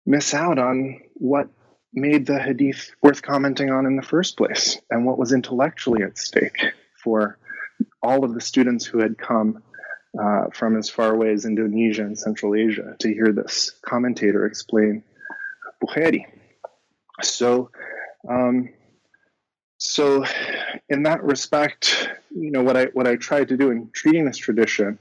miss 0.06 0.34
out 0.34 0.58
on 0.58 1.00
what 1.14 1.48
made 1.92 2.26
the 2.26 2.38
hadith 2.38 2.92
worth 3.02 3.22
commenting 3.22 3.70
on 3.70 3.86
in 3.86 3.96
the 3.96 4.02
first 4.02 4.36
place 4.36 4.78
and 4.90 5.04
what 5.04 5.18
was 5.18 5.32
intellectually 5.32 6.02
at 6.02 6.16
stake 6.18 6.58
for 7.02 7.38
all 8.02 8.24
of 8.24 8.34
the 8.34 8.40
students 8.40 8.84
who 8.84 8.98
had 8.98 9.18
come 9.18 9.62
uh, 10.20 10.46
from 10.52 10.76
as 10.76 10.88
far 10.88 11.12
away 11.12 11.32
as 11.32 11.44
Indonesia 11.44 12.02
and 12.02 12.18
Central 12.18 12.54
Asia 12.54 12.96
to 12.98 13.12
hear 13.12 13.32
this 13.32 13.72
commentator 13.82 14.46
explain 14.46 15.02
Bukhari. 15.82 16.24
So, 17.22 17.70
um, 18.28 18.70
so 19.78 20.24
in 20.88 21.04
that 21.04 21.22
respect, 21.22 22.10
you 22.34 22.50
know 22.50 22.62
what 22.62 22.76
I 22.76 22.86
what 22.86 23.06
I 23.06 23.16
tried 23.16 23.48
to 23.48 23.56
do 23.56 23.70
in 23.70 23.90
treating 23.92 24.24
this 24.24 24.36
tradition 24.36 24.98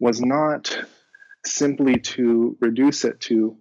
was 0.00 0.20
not 0.20 0.78
simply 1.44 1.98
to 2.00 2.56
reduce 2.60 3.04
it 3.04 3.20
to 3.20 3.56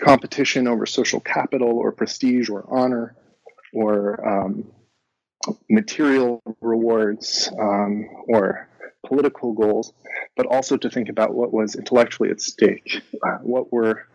competition 0.00 0.66
over 0.66 0.86
social 0.86 1.20
capital 1.20 1.78
or 1.78 1.92
prestige 1.92 2.48
or 2.48 2.64
honor 2.68 3.16
or 3.72 4.26
um, 4.26 4.72
material 5.70 6.42
rewards 6.60 7.50
um, 7.58 8.08
or 8.28 8.68
political 9.06 9.52
goals, 9.52 9.92
but 10.36 10.46
also 10.46 10.76
to 10.76 10.90
think 10.90 11.08
about 11.08 11.34
what 11.34 11.52
was 11.52 11.76
intellectually 11.76 12.30
at 12.30 12.40
stake. 12.40 13.02
Uh, 13.24 13.38
what 13.42 13.72
were, 13.72 14.06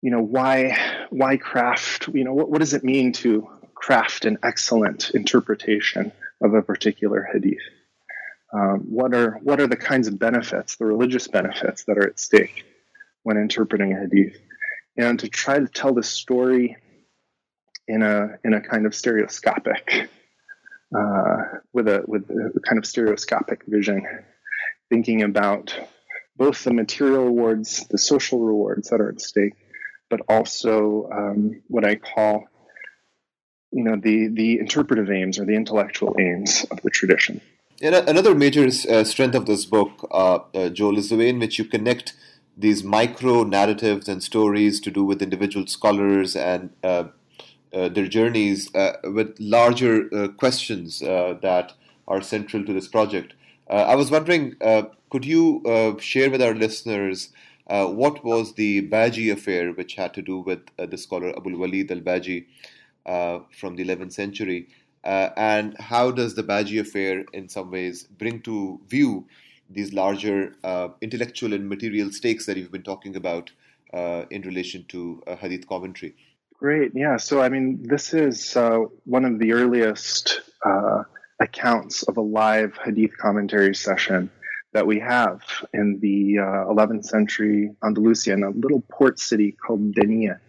you 0.00 0.10
know, 0.10 0.20
why 0.20 0.76
why 1.10 1.36
craft? 1.36 2.08
You 2.08 2.24
know, 2.24 2.34
what, 2.34 2.50
what 2.50 2.58
does 2.58 2.74
it 2.74 2.82
mean 2.82 3.12
to 3.14 3.48
craft 3.74 4.24
an 4.24 4.38
excellent 4.42 5.10
interpretation 5.10 6.12
of 6.42 6.54
a 6.54 6.62
particular 6.62 7.28
hadith? 7.32 7.62
Um, 8.52 8.80
what 8.80 9.14
are 9.14 9.38
what 9.42 9.60
are 9.60 9.66
the 9.66 9.76
kinds 9.76 10.08
of 10.08 10.18
benefits, 10.18 10.76
the 10.76 10.84
religious 10.84 11.28
benefits 11.28 11.84
that 11.84 11.96
are 11.98 12.06
at 12.06 12.20
stake 12.20 12.64
when 13.22 13.36
interpreting 13.36 13.92
a 13.92 14.00
hadith, 14.00 14.38
and 14.96 15.18
to 15.20 15.28
try 15.28 15.58
to 15.58 15.66
tell 15.66 15.94
the 15.94 16.02
story 16.02 16.76
in 17.88 18.02
a 18.02 18.38
in 18.44 18.52
a 18.52 18.60
kind 18.60 18.86
of 18.86 18.94
stereoscopic 18.94 20.10
uh, 20.96 21.42
with 21.72 21.88
a 21.88 22.04
with 22.06 22.28
a 22.30 22.60
kind 22.60 22.78
of 22.78 22.86
stereoscopic 22.86 23.62
vision, 23.66 24.06
thinking 24.90 25.22
about 25.22 25.74
both 26.36 26.64
the 26.64 26.72
material 26.72 27.24
rewards, 27.24 27.86
the 27.88 27.98
social 27.98 28.40
rewards 28.40 28.90
that 28.90 29.00
are 29.00 29.10
at 29.10 29.20
stake, 29.20 29.54
but 30.10 30.20
also 30.28 31.08
um, 31.12 31.62
what 31.68 31.84
I 31.84 31.96
call 31.96 32.44
you 33.70 33.84
know 33.84 33.96
the 33.96 34.28
the 34.28 34.58
interpretive 34.58 35.10
aims 35.10 35.38
or 35.38 35.46
the 35.46 35.54
intellectual 35.54 36.16
aims 36.20 36.66
of 36.70 36.82
the 36.82 36.90
tradition. 36.90 37.40
And 37.82 37.96
another 37.96 38.32
major 38.32 38.66
uh, 38.66 39.02
strength 39.02 39.34
of 39.34 39.46
this 39.46 39.64
book, 39.64 40.06
uh, 40.12 40.38
uh, 40.54 40.68
Joel, 40.68 40.98
is 40.98 41.08
the 41.08 41.16
way 41.16 41.30
in 41.30 41.40
which 41.40 41.58
you 41.58 41.64
connect 41.64 42.14
these 42.56 42.84
micro 42.84 43.42
narratives 43.42 44.08
and 44.08 44.22
stories 44.22 44.78
to 44.82 44.90
do 44.92 45.02
with 45.02 45.20
individual 45.20 45.66
scholars 45.66 46.36
and 46.36 46.70
uh, 46.84 47.06
uh, 47.72 47.88
their 47.88 48.06
journeys 48.06 48.72
uh, 48.76 48.98
with 49.02 49.34
larger 49.40 50.28
questions 50.28 51.00
that 51.00 51.72
are 52.06 52.22
central 52.22 52.64
to 52.64 52.72
this 52.72 52.86
project. 52.86 53.34
I 53.68 53.96
was 53.96 54.12
wondering, 54.12 54.54
could 55.10 55.24
you 55.24 55.96
share 55.98 56.30
with 56.30 56.40
our 56.40 56.54
listeners 56.54 57.30
what 57.66 58.22
was 58.24 58.54
the 58.54 58.82
Baji 58.82 59.30
affair, 59.30 59.72
which 59.72 59.94
had 59.96 60.14
to 60.14 60.22
do 60.22 60.38
with 60.38 60.60
the 60.76 60.96
scholar 60.96 61.30
Abul 61.30 61.56
Walid 61.56 61.90
al 61.90 62.00
Baji 62.00 62.46
from 63.04 63.74
the 63.74 63.84
11th 63.84 64.12
century? 64.12 64.68
Uh, 65.04 65.30
and 65.36 65.76
how 65.78 66.10
does 66.10 66.34
the 66.34 66.42
Baji 66.42 66.78
affair, 66.78 67.24
in 67.32 67.48
some 67.48 67.70
ways, 67.70 68.04
bring 68.04 68.40
to 68.42 68.80
view 68.88 69.26
these 69.68 69.92
larger 69.92 70.54
uh, 70.62 70.88
intellectual 71.00 71.52
and 71.52 71.68
material 71.68 72.12
stakes 72.12 72.46
that 72.46 72.56
you've 72.56 72.70
been 72.70 72.82
talking 72.82 73.16
about 73.16 73.50
uh, 73.92 74.24
in 74.30 74.42
relation 74.42 74.84
to 74.88 75.22
uh, 75.26 75.36
Hadith 75.36 75.66
commentary? 75.66 76.14
Great, 76.54 76.92
yeah. 76.94 77.16
So, 77.16 77.40
I 77.40 77.48
mean, 77.48 77.82
this 77.82 78.14
is 78.14 78.56
uh, 78.56 78.84
one 79.04 79.24
of 79.24 79.40
the 79.40 79.52
earliest 79.52 80.40
uh, 80.64 81.02
accounts 81.40 82.04
of 82.04 82.16
a 82.16 82.20
live 82.20 82.78
hadith 82.84 83.16
commentary 83.18 83.74
session 83.74 84.30
that 84.72 84.86
we 84.86 85.00
have 85.00 85.40
in 85.74 85.98
the 86.00 86.38
uh, 86.38 86.72
11th 86.72 87.04
century 87.04 87.72
Andalusia 87.84 88.32
in 88.32 88.44
a 88.44 88.50
little 88.50 88.82
port 88.90 89.18
city 89.18 89.52
called 89.52 89.92
Denia 89.94 90.40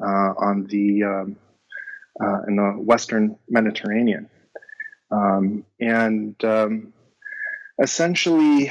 on 0.00 0.64
the 0.66 1.02
um, 1.02 1.36
uh, 2.20 2.42
in 2.46 2.56
the 2.56 2.72
Western 2.72 3.36
Mediterranean, 3.48 4.28
um, 5.10 5.64
and 5.80 6.42
um, 6.44 6.92
essentially 7.80 8.70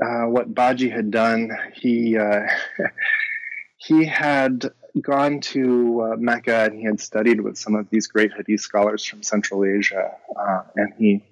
uh, 0.00 0.24
what 0.24 0.54
Baji 0.54 0.88
had 0.88 1.10
done, 1.10 1.50
he 1.74 2.16
uh, 2.16 2.42
he 3.76 4.04
had 4.04 4.70
gone 5.00 5.40
to 5.40 6.02
uh, 6.02 6.16
Mecca 6.16 6.64
and 6.64 6.74
he 6.78 6.84
had 6.84 7.00
studied 7.00 7.40
with 7.40 7.58
some 7.58 7.74
of 7.74 7.88
these 7.90 8.06
great 8.06 8.32
hadith 8.32 8.60
scholars 8.60 9.04
from 9.04 9.22
Central 9.22 9.64
Asia, 9.64 10.12
uh, 10.36 10.62
and 10.76 10.92
he 10.98 11.24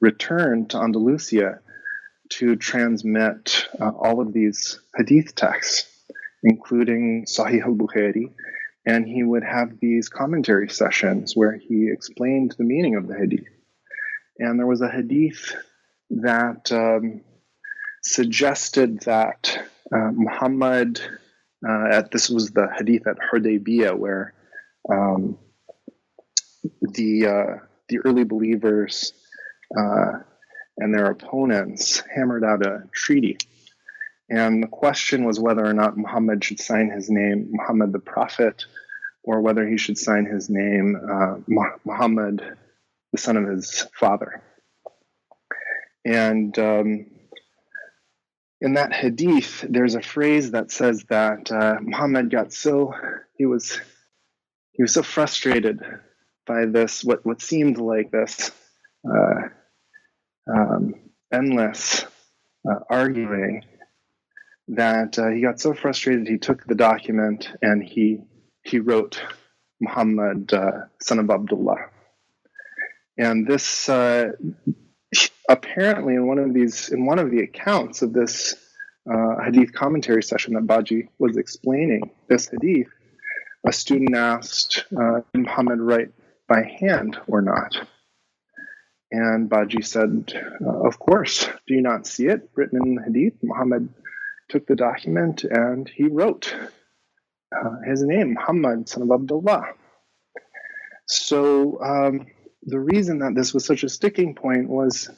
returned 0.00 0.70
to 0.70 0.78
Andalusia 0.78 1.60
to 2.30 2.56
transmit 2.56 3.68
all 3.80 4.20
of 4.20 4.32
these 4.32 4.80
hadith 4.96 5.34
texts, 5.34 5.88
including 6.44 7.26
Sahih 7.26 7.62
al 7.62 7.74
Bukhari, 7.74 8.30
and 8.90 9.06
he 9.06 9.22
would 9.22 9.44
have 9.44 9.78
these 9.78 10.08
commentary 10.08 10.68
sessions 10.68 11.36
where 11.36 11.56
he 11.56 11.88
explained 11.92 12.54
the 12.58 12.64
meaning 12.64 12.96
of 12.96 13.06
the 13.06 13.16
hadith. 13.16 13.46
And 14.38 14.58
there 14.58 14.66
was 14.66 14.80
a 14.80 14.90
hadith 14.90 15.54
that 16.10 16.72
um, 16.72 17.20
suggested 18.02 19.00
that 19.02 19.58
uh, 19.94 20.10
Muhammad 20.12 21.00
uh, 21.66 21.88
at 21.92 22.10
this 22.10 22.28
was 22.30 22.50
the 22.50 22.68
hadith 22.76 23.06
at 23.06 23.18
Hudaybiyah, 23.32 23.96
where 23.96 24.34
um, 24.90 25.38
the 26.80 27.26
uh, 27.26 27.54
the 27.88 27.98
early 28.04 28.24
believers 28.24 29.12
uh, 29.78 30.12
and 30.78 30.94
their 30.94 31.10
opponents 31.10 32.02
hammered 32.12 32.44
out 32.44 32.66
a 32.66 32.88
treaty. 32.92 33.36
And 34.30 34.62
the 34.62 34.68
question 34.68 35.24
was 35.24 35.38
whether 35.38 35.64
or 35.64 35.74
not 35.74 35.98
Muhammad 35.98 36.42
should 36.42 36.60
sign 36.60 36.90
his 36.90 37.10
name 37.10 37.48
Muhammad 37.50 37.92
the 37.92 37.98
Prophet, 37.98 38.64
or 39.22 39.40
whether 39.40 39.66
he 39.66 39.76
should 39.76 39.98
sign 39.98 40.24
his 40.24 40.48
name 40.48 40.96
uh, 40.96 41.36
Muhammad, 41.84 42.42
the 43.12 43.18
son 43.18 43.36
of 43.36 43.48
his 43.48 43.86
father. 43.98 44.42
And 46.04 46.58
um, 46.58 47.06
in 48.60 48.74
that 48.74 48.92
hadith, 48.92 49.64
there's 49.68 49.94
a 49.94 50.02
phrase 50.02 50.52
that 50.52 50.70
says 50.70 51.04
that 51.08 51.50
uh, 51.50 51.76
Muhammad 51.80 52.30
got 52.30 52.52
so 52.52 52.94
he 53.36 53.46
was 53.46 53.78
he 54.72 54.82
was 54.82 54.94
so 54.94 55.02
frustrated 55.02 55.80
by 56.46 56.66
this 56.66 57.04
what 57.04 57.24
what 57.24 57.42
seemed 57.42 57.78
like 57.78 58.10
this 58.10 58.50
uh, 59.08 59.48
um, 60.52 60.94
endless 61.32 62.04
uh, 62.68 62.80
arguing 62.88 63.64
that 64.68 65.18
uh, 65.18 65.28
he 65.28 65.40
got 65.40 65.60
so 65.60 65.74
frustrated 65.74 66.28
he 66.28 66.38
took 66.38 66.64
the 66.64 66.74
document 66.74 67.50
and 67.62 67.82
he 67.82 68.20
he 68.62 68.78
wrote 68.78 69.22
Muhammad 69.80 70.52
uh, 70.52 70.72
son 71.00 71.18
of 71.18 71.30
Abdullah, 71.30 71.86
and 73.18 73.46
this 73.46 73.88
uh, 73.88 74.32
apparently 75.48 76.14
in 76.14 76.26
one 76.26 76.38
of 76.38 76.54
these 76.54 76.90
in 76.90 77.06
one 77.06 77.18
of 77.18 77.30
the 77.30 77.40
accounts 77.40 78.02
of 78.02 78.12
this 78.12 78.54
uh, 79.10 79.42
hadith 79.44 79.72
commentary 79.72 80.22
session 80.22 80.54
that 80.54 80.66
Baji 80.66 81.08
was 81.18 81.36
explaining 81.36 82.10
this 82.28 82.48
hadith, 82.48 82.88
a 83.66 83.72
student 83.72 84.14
asked, 84.14 84.84
uh, 84.96 85.20
"Did 85.32 85.42
Muhammad 85.46 85.80
write 85.80 86.12
by 86.48 86.62
hand 86.62 87.18
or 87.26 87.40
not?" 87.40 87.76
And 89.10 89.48
Baji 89.48 89.82
said, 89.82 90.32
uh, 90.64 90.86
"Of 90.86 90.98
course. 90.98 91.48
Do 91.66 91.74
you 91.74 91.82
not 91.82 92.06
see 92.06 92.26
it 92.26 92.48
written 92.54 92.78
in 92.84 92.94
the 92.94 93.02
hadith? 93.02 93.34
Muhammad 93.42 93.88
took 94.48 94.66
the 94.66 94.76
document 94.76 95.44
and 95.44 95.88
he 95.88 96.04
wrote 96.08 96.54
his 97.86 98.02
name, 98.02 98.34
Muhammad, 98.34 98.88
son 98.88 99.02
of 99.02 99.10
Abdullah." 99.10 99.64
So. 101.06 101.80
Um, 101.82 102.26
the 102.62 102.78
reason 102.78 103.20
that 103.20 103.34
this 103.34 103.54
was 103.54 103.64
such 103.64 103.84
a 103.84 103.88
sticking 103.88 104.34
point 104.34 104.68
was 104.68 105.08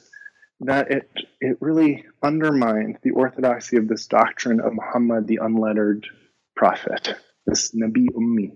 that 0.60 0.90
it 0.90 1.10
it 1.40 1.56
really 1.60 2.04
undermined 2.22 2.98
the 3.02 3.10
orthodoxy 3.10 3.76
of 3.76 3.88
this 3.88 4.06
doctrine 4.06 4.60
of 4.60 4.72
Muhammad, 4.72 5.26
the 5.26 5.40
unlettered 5.42 6.06
prophet, 6.54 7.16
this 7.46 7.74
Nabi 7.74 8.06
Ummi, 8.10 8.52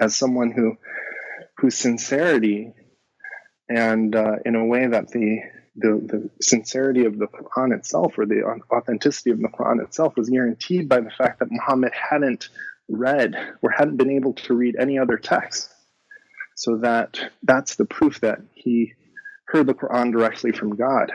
as 0.00 0.16
someone 0.16 0.52
who 0.52 0.76
whose 1.58 1.74
sincerity 1.76 2.72
and 3.68 4.14
uh, 4.14 4.36
in 4.44 4.54
a 4.54 4.64
way 4.64 4.86
that 4.86 5.08
the, 5.08 5.40
the 5.76 6.00
the 6.06 6.30
sincerity 6.40 7.04
of 7.04 7.18
the 7.18 7.26
Quran 7.26 7.76
itself 7.76 8.14
or 8.18 8.26
the 8.26 8.42
authenticity 8.72 9.30
of 9.30 9.40
the 9.40 9.48
Quran 9.48 9.82
itself 9.82 10.16
was 10.16 10.30
guaranteed 10.30 10.88
by 10.88 11.00
the 11.00 11.10
fact 11.10 11.40
that 11.40 11.50
Muhammad 11.50 11.92
hadn't 11.92 12.48
read 12.88 13.34
or 13.62 13.70
hadn't 13.70 13.96
been 13.96 14.10
able 14.10 14.34
to 14.34 14.54
read 14.54 14.76
any 14.78 14.98
other 14.98 15.16
text. 15.16 15.72
So 16.56 16.78
that 16.78 17.18
that's 17.42 17.74
the 17.74 17.84
proof 17.84 18.20
that 18.20 18.38
he 18.54 18.92
heard 19.46 19.66
the 19.66 19.74
Quran 19.74 20.12
directly 20.12 20.52
from 20.52 20.76
God. 20.76 21.12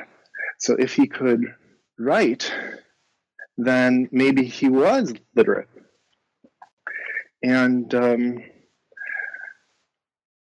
So 0.57 0.75
if 0.77 0.93
he 0.93 1.07
could 1.07 1.45
write, 1.97 2.51
then 3.57 4.09
maybe 4.11 4.45
he 4.45 4.67
was 4.69 5.13
literate. 5.35 5.69
And 7.41 7.93
um, 7.95 8.43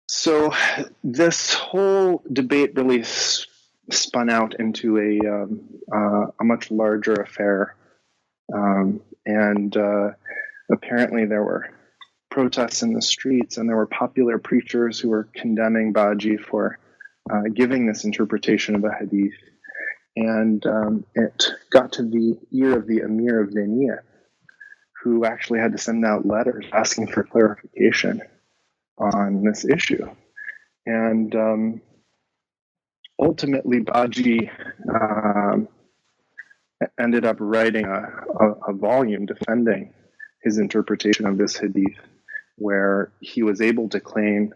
so 0.08 0.54
this 1.04 1.52
whole 1.52 2.22
debate 2.32 2.74
really 2.74 3.02
spun 3.90 4.30
out 4.30 4.58
into 4.58 4.98
a, 4.98 5.18
um, 5.28 5.60
uh, 5.92 6.26
a 6.40 6.44
much 6.44 6.70
larger 6.70 7.14
affair. 7.14 7.76
Um, 8.52 9.00
and 9.24 9.76
uh, 9.76 10.10
apparently 10.70 11.26
there 11.26 11.42
were 11.42 11.70
protests 12.30 12.82
in 12.82 12.92
the 12.92 13.02
streets, 13.02 13.56
and 13.56 13.68
there 13.68 13.76
were 13.76 13.86
popular 13.86 14.38
preachers 14.38 15.00
who 15.00 15.10
were 15.10 15.28
condemning 15.34 15.92
Baji 15.92 16.36
for 16.36 16.78
uh, 17.30 17.42
giving 17.52 17.86
this 17.86 18.04
interpretation 18.04 18.74
of 18.74 18.84
a 18.84 18.92
hadith. 18.92 19.34
And 20.16 20.64
um, 20.66 21.04
it 21.14 21.50
got 21.70 21.92
to 21.92 22.02
the 22.02 22.38
ear 22.52 22.78
of 22.78 22.86
the 22.86 23.00
Emir 23.00 23.42
of 23.42 23.52
Denia, 23.52 24.00
who 25.02 25.24
actually 25.24 25.60
had 25.60 25.72
to 25.72 25.78
send 25.78 26.04
out 26.04 26.26
letters 26.26 26.64
asking 26.72 27.08
for 27.08 27.22
clarification 27.22 28.22
on 28.98 29.44
this 29.44 29.64
issue. 29.64 30.08
And 30.86 31.34
um, 31.34 31.80
ultimately, 33.18 33.80
Baji 33.80 34.50
um, 34.88 35.68
ended 36.98 37.24
up 37.24 37.36
writing 37.40 37.86
a, 37.86 38.44
a, 38.44 38.52
a 38.68 38.72
volume 38.72 39.26
defending 39.26 39.92
his 40.42 40.58
interpretation 40.58 41.26
of 41.26 41.38
this 41.38 41.56
hadith, 41.56 41.98
where 42.56 43.12
he 43.20 43.42
was 43.42 43.60
able 43.60 43.88
to 43.90 44.00
claim 44.00 44.52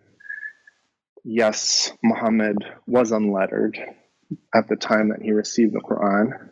yes, 1.24 1.92
Muhammad 2.02 2.58
was 2.86 3.12
unlettered 3.12 3.78
at 4.54 4.68
the 4.68 4.76
time 4.76 5.08
that 5.10 5.22
he 5.22 5.32
received 5.32 5.74
the 5.74 5.80
Quran, 5.80 6.48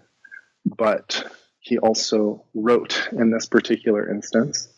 but 0.64 1.24
he 1.60 1.78
also 1.78 2.44
wrote 2.54 3.08
in 3.12 3.30
this 3.30 3.46
particular 3.46 4.10
instance 4.10 4.68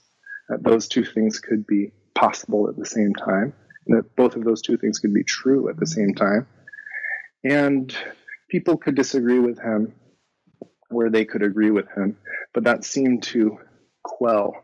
that 0.48 0.62
those 0.62 0.88
two 0.88 1.04
things 1.04 1.38
could 1.38 1.66
be 1.66 1.92
possible 2.14 2.68
at 2.68 2.76
the 2.76 2.86
same 2.86 3.14
time, 3.14 3.52
that 3.86 4.14
both 4.16 4.36
of 4.36 4.44
those 4.44 4.62
two 4.62 4.76
things 4.76 4.98
could 4.98 5.14
be 5.14 5.24
true 5.24 5.68
at 5.68 5.76
the 5.76 5.86
same 5.86 6.14
time. 6.14 6.46
And 7.44 7.94
people 8.50 8.76
could 8.76 8.94
disagree 8.94 9.38
with 9.38 9.58
him 9.58 9.94
where 10.88 11.10
they 11.10 11.24
could 11.24 11.42
agree 11.42 11.70
with 11.70 11.88
him, 11.96 12.16
but 12.52 12.64
that 12.64 12.84
seemed 12.84 13.22
to 13.22 13.58
quell 14.02 14.54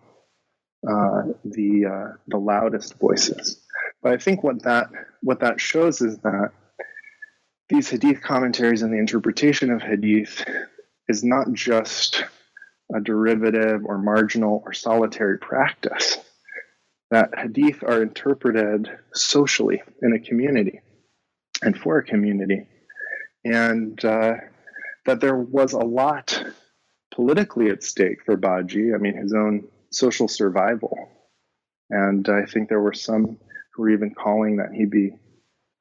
uh, 0.89 1.23
the 1.45 1.87
uh, 1.87 2.17
the 2.29 2.37
loudest 2.37 2.99
voices. 2.99 3.61
But 4.03 4.13
I 4.13 4.19
think 4.19 4.43
what 4.43 4.63
that 4.65 4.89
what 5.23 5.41
that 5.41 5.61
shows 5.61 6.01
is 6.01 6.19
that 6.19 6.51
these 7.69 7.89
hadith 7.89 8.23
commentaries 8.23 8.83
and 8.83 8.93
the 8.93 8.99
interpretation 8.99 9.71
of 9.71 9.83
hadith 9.83 10.45
is 11.09 11.25
not 11.25 11.53
just 11.53 12.25
a 12.95 13.01
derivative 13.01 13.85
or 13.85 13.99
marginal 13.99 14.63
or 14.65 14.73
solitary 14.73 15.39
practice. 15.39 16.19
That 17.11 17.31
hadith 17.37 17.83
are 17.85 18.03
interpreted 18.03 18.91
socially 19.13 19.83
in 20.03 20.13
a 20.13 20.19
community 20.19 20.81
and 21.63 21.77
for 21.77 21.99
a 21.99 22.05
community. 22.05 22.67
And 23.45 24.03
uh, 24.05 24.35
that 25.07 25.21
there 25.21 25.37
was 25.37 25.73
a 25.73 25.79
lot 25.79 26.43
politically 27.15 27.71
at 27.71 27.83
stake 27.83 28.19
for 28.25 28.37
Baji, 28.37 28.93
I 28.95 28.99
mean, 28.99 29.17
his 29.17 29.33
own 29.33 29.69
social 29.91 30.29
survival. 30.29 30.97
And 31.91 32.29
I 32.29 32.45
think 32.45 32.69
there 32.69 32.81
were 32.81 32.93
some 32.93 33.39
who 33.73 33.83
were 33.83 33.91
even 33.91 34.15
calling 34.15 34.57
that 34.57 34.73
he 34.73 34.85
be 34.87 35.13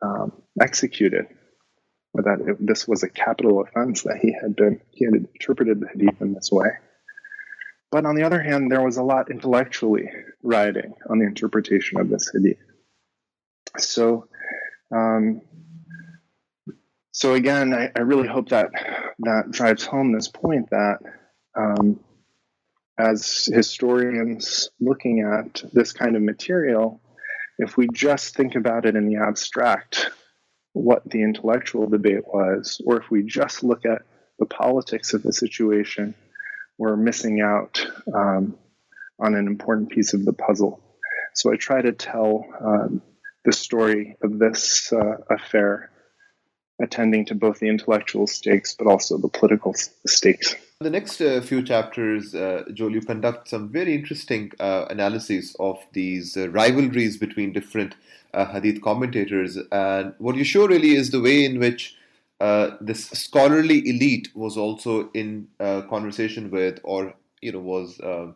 um, 0.01 0.31
executed, 0.61 1.25
or 2.13 2.23
that 2.23 2.39
it, 2.47 2.57
this 2.65 2.87
was 2.87 3.03
a 3.03 3.09
capital 3.09 3.61
offense 3.61 4.03
that 4.03 4.17
he 4.21 4.35
had 4.39 4.55
been 4.55 4.81
he 4.91 5.05
had 5.05 5.15
interpreted 5.15 5.79
the 5.79 5.87
hadith 5.87 6.21
in 6.21 6.33
this 6.33 6.51
way. 6.51 6.69
But 7.91 8.05
on 8.05 8.15
the 8.15 8.23
other 8.23 8.41
hand, 8.41 8.71
there 8.71 8.83
was 8.83 8.97
a 8.97 9.03
lot 9.03 9.31
intellectually 9.31 10.09
riding 10.43 10.93
on 11.09 11.19
the 11.19 11.25
interpretation 11.25 11.99
of 11.99 12.09
this 12.09 12.29
hadith. 12.33 12.57
So, 13.77 14.27
um, 14.93 15.41
so 17.15 17.33
again, 17.33 17.73
I, 17.73 17.91
I, 17.95 18.01
really 18.01 18.27
hope 18.27 18.49
that 18.49 18.71
that 19.19 19.49
drives 19.49 19.85
home 19.85 20.11
this 20.11 20.27
point 20.27 20.69
that 20.71 20.97
um, 21.57 22.01
as 22.99 23.47
historians 23.53 24.69
looking 24.81 25.21
at 25.21 25.63
this 25.71 25.93
kind 25.93 26.17
of 26.17 26.21
material, 26.21 26.99
if 27.57 27.77
we 27.77 27.87
just 27.93 28.35
think 28.35 28.55
about 28.55 28.85
it 28.85 28.97
in 28.97 29.07
the 29.07 29.15
abstract, 29.15 30.09
what 30.73 31.09
the 31.09 31.23
intellectual 31.23 31.87
debate 31.87 32.27
was, 32.27 32.81
or 32.85 32.97
if 32.97 33.09
we 33.09 33.23
just 33.23 33.63
look 33.63 33.85
at 33.85 34.01
the 34.37 34.45
politics 34.45 35.13
of 35.13 35.23
the 35.23 35.31
situation, 35.31 36.15
we're 36.77 36.97
missing 36.97 37.39
out 37.39 37.87
um, 38.13 38.57
on 39.21 39.35
an 39.35 39.47
important 39.47 39.89
piece 39.89 40.13
of 40.13 40.25
the 40.25 40.33
puzzle. 40.33 40.81
So 41.33 41.53
I 41.53 41.55
try 41.55 41.81
to 41.81 41.93
tell 41.93 42.45
um, 42.59 43.01
the 43.45 43.53
story 43.53 44.17
of 44.21 44.37
this 44.37 44.91
uh, 44.91 45.15
affair, 45.29 45.91
attending 46.79 47.25
to 47.25 47.35
both 47.35 47.59
the 47.59 47.69
intellectual 47.69 48.27
stakes 48.27 48.75
but 48.77 48.87
also 48.87 49.17
the 49.17 49.29
political 49.29 49.73
stakes. 50.05 50.55
The 50.81 50.89
next 50.89 51.21
uh, 51.21 51.39
few 51.39 51.63
chapters, 51.63 52.35
uh, 52.35 52.63
Joel, 52.73 52.91
you 52.91 53.01
conduct 53.01 53.47
some 53.47 53.69
very 53.69 53.95
interesting 53.95 54.51
uh, 54.59 54.85
analyses 54.89 55.55
of 55.57 55.79
these 55.93 56.35
uh, 56.35 56.49
rivalries 56.49 57.17
between 57.17 57.53
different 57.53 57.95
uh, 58.33 58.45
hadith 58.45 58.81
commentators. 58.81 59.57
And 59.71 60.13
what 60.17 60.35
you 60.35 60.43
show 60.43 60.67
really 60.67 60.95
is 60.95 61.11
the 61.11 61.21
way 61.21 61.45
in 61.45 61.59
which 61.59 61.95
uh, 62.41 62.71
this 62.81 63.09
scholarly 63.11 63.87
elite 63.87 64.27
was 64.35 64.57
also 64.57 65.09
in 65.13 65.47
conversation 65.59 66.51
with, 66.51 66.81
or 66.83 67.13
you 67.41 67.53
know, 67.53 67.59
was 67.59 67.97
um, 68.03 68.35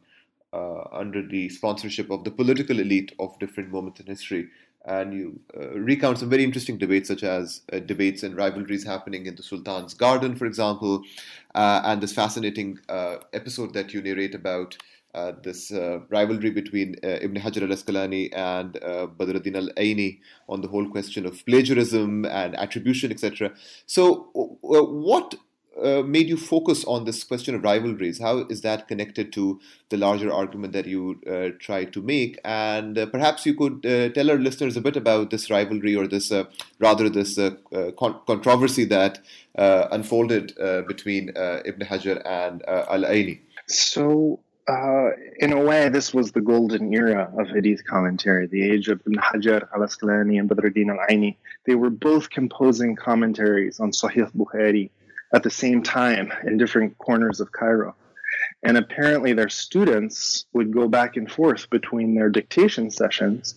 under 0.93 1.21
the 1.21 1.49
sponsorship 1.49 2.09
of 2.09 2.23
the 2.23 2.31
political 2.31 2.79
elite 2.79 3.13
of 3.19 3.37
different 3.39 3.69
moments 3.69 3.99
in 3.99 4.05
history 4.05 4.47
and 4.85 5.13
you 5.13 5.39
uh, 5.55 5.69
recount 5.71 6.17
some 6.19 6.29
very 6.29 6.43
interesting 6.43 6.77
debates, 6.77 7.07
such 7.07 7.23
as 7.23 7.61
uh, 7.71 7.79
debates 7.79 8.23
and 8.23 8.35
rivalries 8.35 8.85
happening 8.85 9.25
in 9.25 9.35
the 9.35 9.43
Sultan's 9.43 9.93
garden, 9.93 10.35
for 10.35 10.45
example, 10.45 11.03
uh, 11.55 11.81
and 11.85 12.01
this 12.01 12.13
fascinating 12.13 12.79
uh, 12.87 13.17
episode 13.33 13.73
that 13.73 13.93
you 13.93 14.01
narrate 14.01 14.35
about 14.35 14.77
uh, 15.15 15.33
this 15.41 15.71
uh, 15.71 15.99
rivalry 16.09 16.51
between 16.51 16.95
Ibn 17.03 17.35
Hajar 17.35 17.63
al 17.63 17.69
Asqalani 17.69 18.29
and 18.31 18.73
Badruddin 19.17 19.55
al 19.55 19.69
Aini 19.75 20.19
on 20.47 20.61
the 20.61 20.67
whole 20.67 20.87
question 20.87 21.25
of 21.25 21.43
plagiarism 21.45 22.25
and 22.25 22.55
attribution, 22.55 23.11
etc. 23.11 23.51
So, 23.87 24.29
what 24.33 25.35
uh, 25.83 26.03
made 26.03 26.27
you 26.27 26.37
focus 26.37 26.83
on 26.85 27.05
this 27.05 27.23
question 27.23 27.55
of 27.55 27.63
rivalries? 27.63 28.19
How 28.19 28.39
is 28.39 28.61
that 28.61 28.87
connected 28.87 29.31
to 29.33 29.59
the 29.89 29.97
larger 29.97 30.31
argument 30.31 30.73
that 30.73 30.85
you 30.85 31.21
uh, 31.29 31.49
try 31.59 31.85
to 31.85 32.01
make? 32.01 32.39
And 32.43 32.97
uh, 32.97 33.05
perhaps 33.07 33.45
you 33.45 33.53
could 33.55 33.85
uh, 33.85 34.09
tell 34.09 34.29
our 34.29 34.37
listeners 34.37 34.77
a 34.77 34.81
bit 34.81 34.95
about 34.95 35.29
this 35.29 35.49
rivalry 35.49 35.95
or 35.95 36.07
this, 36.07 36.31
uh, 36.31 36.45
rather, 36.79 37.09
this 37.09 37.37
con- 37.97 38.19
controversy 38.27 38.85
that 38.85 39.19
unfolded 39.55 40.53
between 40.87 41.29
Ibn 41.29 41.81
Hajar 41.81 42.21
and 42.25 42.63
Al 42.67 43.03
Aini. 43.03 43.39
So, 43.67 44.39
uh, 44.69 45.09
in 45.39 45.51
a 45.51 45.59
way, 45.59 45.89
this 45.89 46.13
was 46.13 46.31
the 46.31 46.41
golden 46.41 46.93
era 46.93 47.31
of 47.37 47.47
Hadith 47.49 47.83
commentary, 47.85 48.45
the 48.45 48.63
age 48.71 48.87
of 48.87 49.01
Ibn 49.05 49.19
Hajar 49.19 49.67
al 49.73 49.81
Asqalani 49.81 50.39
and 50.39 50.49
Badruddin 50.49 50.91
al 50.91 50.99
Aini. 51.09 51.37
They 51.65 51.75
were 51.75 51.89
both 51.89 52.29
composing 52.29 52.95
commentaries 52.95 53.79
on 53.79 53.91
Sahih 53.91 54.31
Bukhari 54.31 54.91
at 55.33 55.43
the 55.43 55.49
same 55.49 55.83
time 55.83 56.31
in 56.45 56.57
different 56.57 56.97
corners 56.97 57.39
of 57.39 57.51
Cairo. 57.51 57.95
And 58.63 58.77
apparently, 58.77 59.33
their 59.33 59.49
students 59.49 60.45
would 60.53 60.73
go 60.73 60.87
back 60.87 61.15
and 61.17 61.31
forth 61.31 61.69
between 61.69 62.15
their 62.15 62.29
dictation 62.29 62.91
sessions, 62.91 63.55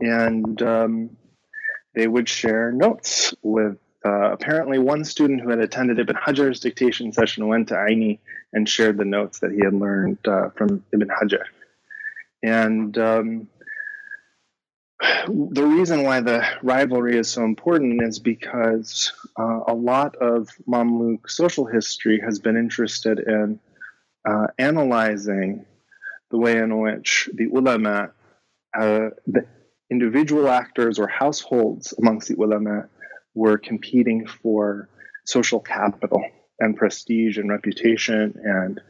and 0.00 0.60
um, 0.62 1.16
they 1.94 2.06
would 2.06 2.28
share 2.28 2.72
notes 2.72 3.34
with. 3.42 3.78
Uh, 4.06 4.32
apparently, 4.32 4.78
one 4.78 5.02
student 5.02 5.40
who 5.40 5.48
had 5.48 5.60
attended 5.60 5.98
Ibn 5.98 6.16
Hajar's 6.16 6.60
dictation 6.60 7.10
session 7.12 7.48
went 7.48 7.68
to 7.68 7.74
Aini 7.74 8.18
and 8.52 8.68
shared 8.68 8.98
the 8.98 9.04
notes 9.06 9.38
that 9.38 9.50
he 9.50 9.64
had 9.64 9.72
learned 9.72 10.18
uh, 10.26 10.50
from 10.50 10.84
Ibn 10.92 11.08
Hajar. 11.08 11.44
And 12.42 12.98
um, 12.98 13.48
the 15.26 15.64
reason 15.64 16.02
why 16.02 16.20
the 16.20 16.46
rivalry 16.62 17.16
is 17.16 17.28
so 17.28 17.44
important 17.44 18.02
is 18.02 18.18
because 18.18 19.12
uh, 19.38 19.60
a 19.68 19.74
lot 19.74 20.16
of 20.16 20.48
Mamluk 20.68 21.28
social 21.28 21.66
history 21.66 22.20
has 22.20 22.38
been 22.38 22.56
interested 22.56 23.18
in 23.18 23.58
uh, 24.28 24.46
analyzing 24.58 25.66
the 26.30 26.38
way 26.38 26.58
in 26.58 26.80
which 26.80 27.28
the 27.34 27.46
ulama, 27.46 28.10
uh, 28.78 29.10
the 29.26 29.46
individual 29.90 30.48
actors 30.48 30.98
or 30.98 31.06
households 31.06 31.94
amongst 31.98 32.28
the 32.28 32.36
ulama, 32.42 32.88
were 33.34 33.58
competing 33.58 34.26
for 34.26 34.88
social 35.24 35.60
capital 35.60 36.22
and 36.58 36.76
prestige 36.76 37.38
and 37.38 37.50
reputation 37.50 38.34
and 38.44 38.80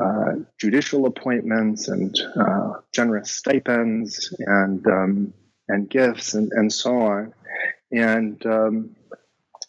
uh, 0.00 0.32
judicial 0.60 1.06
appointments 1.06 1.88
and 1.88 2.14
uh, 2.38 2.74
generous 2.92 3.30
stipends 3.30 4.34
and 4.38 4.86
um, 4.86 5.32
and 5.68 5.88
gifts 5.88 6.34
and, 6.34 6.52
and 6.52 6.72
so 6.72 7.00
on. 7.00 7.32
And 7.90 8.44
um, 8.46 8.96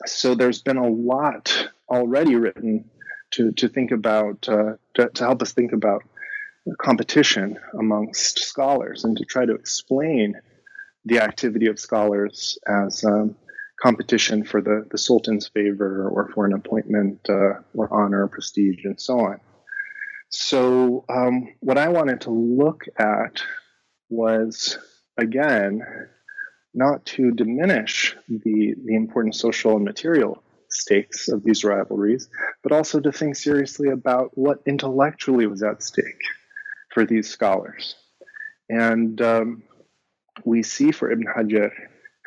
so 0.05 0.35
there's 0.35 0.61
been 0.61 0.77
a 0.77 0.87
lot 0.87 1.69
already 1.89 2.35
written 2.35 2.89
to, 3.31 3.51
to 3.53 3.67
think 3.67 3.91
about, 3.91 4.47
uh, 4.47 4.73
to, 4.95 5.09
to, 5.09 5.23
help 5.23 5.41
us 5.41 5.53
think 5.53 5.73
about 5.73 6.03
competition 6.79 7.57
amongst 7.79 8.39
scholars 8.39 9.03
and 9.03 9.17
to 9.17 9.25
try 9.25 9.45
to 9.45 9.53
explain 9.53 10.35
the 11.05 11.19
activity 11.19 11.67
of 11.67 11.79
scholars 11.79 12.57
as 12.67 13.03
um, 13.05 13.35
competition 13.81 14.43
for 14.43 14.61
the, 14.61 14.85
the 14.91 14.97
Sultan's 14.97 15.47
favor 15.47 16.09
or 16.09 16.29
for 16.33 16.45
an 16.45 16.53
appointment 16.53 17.19
uh, 17.29 17.61
or 17.73 17.87
honor 17.91 18.23
or 18.23 18.27
prestige 18.27 18.83
and 18.83 18.99
so 18.99 19.19
on. 19.19 19.39
So, 20.39 21.03
um, 21.09 21.47
what 21.61 21.79
I 21.79 21.89
wanted 21.89 22.21
to 22.21 22.29
look 22.29 22.83
at 22.95 23.41
was, 24.07 24.77
again, 25.17 25.81
not 26.75 27.03
to 27.07 27.31
diminish 27.31 28.15
the, 28.29 28.75
the 28.85 28.95
important 28.95 29.33
social 29.33 29.75
and 29.75 29.83
material 29.83 30.43
stakes 30.69 31.27
of 31.27 31.43
these 31.43 31.63
rivalries, 31.63 32.29
but 32.61 32.71
also 32.71 32.99
to 32.99 33.11
think 33.11 33.35
seriously 33.35 33.89
about 33.89 34.29
what 34.37 34.61
intellectually 34.67 35.47
was 35.47 35.63
at 35.63 35.81
stake 35.81 36.21
for 36.93 37.03
these 37.03 37.27
scholars. 37.27 37.95
And 38.69 39.19
um, 39.19 39.63
we 40.45 40.61
see 40.61 40.91
for 40.91 41.09
Ibn 41.09 41.25
Hajar 41.35 41.71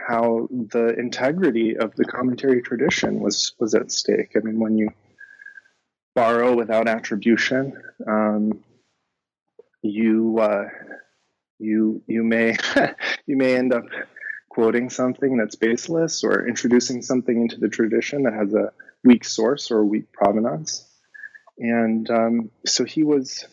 how 0.04 0.48
the 0.50 0.98
integrity 0.98 1.76
of 1.76 1.94
the 1.94 2.06
commentary 2.06 2.60
tradition 2.60 3.20
was, 3.20 3.54
was 3.60 3.72
at 3.76 3.92
stake. 3.92 4.32
I 4.34 4.40
mean, 4.40 4.58
when 4.58 4.76
you 4.76 4.88
borrow 6.20 6.54
without 6.54 6.86
attribution. 6.86 7.72
Um, 8.06 8.62
you 9.80 10.38
uh, 10.38 10.66
you 11.58 12.02
you 12.06 12.22
may 12.22 12.58
you 13.26 13.38
may 13.38 13.56
end 13.56 13.72
up 13.72 13.86
quoting 14.50 14.90
something 14.90 15.38
that's 15.38 15.54
baseless 15.54 16.22
or 16.22 16.46
introducing 16.46 17.00
something 17.00 17.40
into 17.40 17.58
the 17.58 17.70
tradition 17.70 18.24
that 18.24 18.34
has 18.34 18.52
a 18.52 18.70
weak 19.02 19.24
source 19.24 19.70
or 19.70 19.82
weak 19.82 20.12
provenance. 20.12 20.86
And 21.58 22.10
um, 22.10 22.50
so 22.66 22.84
he 22.84 23.02
was 23.02 23.46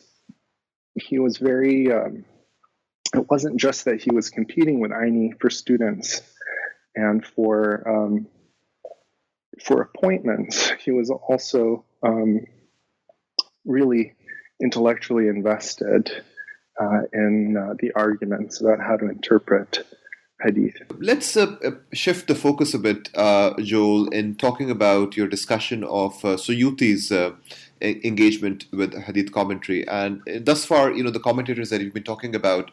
he 0.96 1.20
was 1.20 1.38
very. 1.38 1.92
Um, 1.94 2.26
it 3.16 3.30
wasn't 3.30 3.58
just 3.58 3.86
that 3.86 4.02
he 4.02 4.12
was 4.12 4.30
competing 4.30 4.82
with 4.82 4.92
Aini 4.92 5.40
for 5.40 5.50
students 5.50 6.22
and 6.94 7.26
for 7.26 7.88
um, 7.88 8.28
for 9.64 9.82
appointments. 9.82 10.70
He 10.84 10.92
was 10.92 11.10
also 11.10 11.86
um, 12.04 12.42
really 13.68 14.16
intellectually 14.62 15.28
invested 15.28 16.10
uh, 16.80 17.02
in 17.14 17.58
uh, 17.58 17.74
the 17.80 17.92
arguments 17.94 18.62
about 18.62 18.80
how 18.80 18.98
to 18.98 19.08
interpret 19.10 19.86
hadith. 20.42 20.76
Let's 21.00 21.36
uh, 21.36 21.56
uh 21.64 21.72
shift 21.94 22.28
the 22.28 22.36
focus 22.36 22.74
a 22.74 22.80
bit, 22.80 23.10
uh, 23.16 23.54
Joel, 23.62 24.10
in 24.10 24.36
talking 24.36 24.70
about 24.70 25.18
your 25.18 25.28
discussion 25.28 25.84
of 25.84 26.14
uh, 26.24 26.38
Suyuti's 26.38 27.12
engagement 27.82 28.66
with 28.72 28.96
hadith 29.06 29.32
commentary. 29.32 29.88
And 29.88 30.22
thus 30.42 30.66
far, 30.66 30.92
you 30.92 31.04
know, 31.04 31.12
the 31.12 31.20
commentators 31.20 31.70
that 31.70 31.82
you've 31.82 31.94
been 31.94 32.04
talking 32.04 32.36
about 32.36 32.72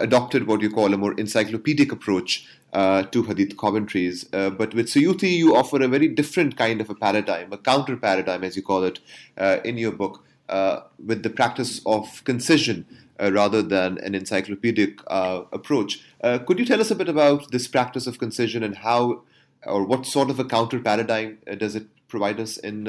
adopted 0.00 0.46
what 0.46 0.60
you 0.60 0.70
call 0.70 0.94
a 0.94 0.96
more 0.96 1.14
encyclopedic 1.14 1.92
approach 1.92 2.46
uh, 2.72 3.02
to 3.04 3.22
hadith 3.24 3.56
commentaries. 3.56 4.26
Uh, 4.32 4.50
but 4.50 4.74
with 4.74 4.86
Suyuti, 4.86 5.30
you 5.30 5.54
offer 5.54 5.82
a 5.82 5.88
very 5.88 6.08
different 6.08 6.56
kind 6.56 6.80
of 6.80 6.88
a 6.88 6.94
paradigm, 6.94 7.52
a 7.52 7.58
counter 7.58 7.96
paradigm, 7.96 8.44
as 8.44 8.56
you 8.56 8.62
call 8.62 8.84
it, 8.84 9.00
uh, 9.36 9.58
in 9.64 9.76
your 9.76 9.92
book, 9.92 10.24
uh, 10.48 10.80
with 11.04 11.22
the 11.22 11.30
practice 11.30 11.80
of 11.86 12.22
concision 12.24 12.86
uh, 13.20 13.30
rather 13.32 13.62
than 13.62 13.98
an 13.98 14.14
encyclopedic 14.14 15.00
uh, 15.06 15.42
approach. 15.52 16.00
could 16.46 16.58
you 16.58 16.64
tell 16.64 16.80
us 16.80 16.90
a 16.90 16.94
bit 16.94 17.08
about 17.08 17.50
this 17.50 17.68
practice 17.68 18.06
of 18.06 18.18
concision 18.18 18.62
and 18.62 18.76
how, 18.78 19.22
or 19.66 19.84
what 19.84 20.06
sort 20.06 20.30
of 20.30 20.38
a 20.38 20.44
counter 20.44 20.80
paradigm 20.80 21.38
does 21.58 21.74
it 21.74 21.86
provide 22.08 22.40
us 22.40 22.56
in 22.56 22.86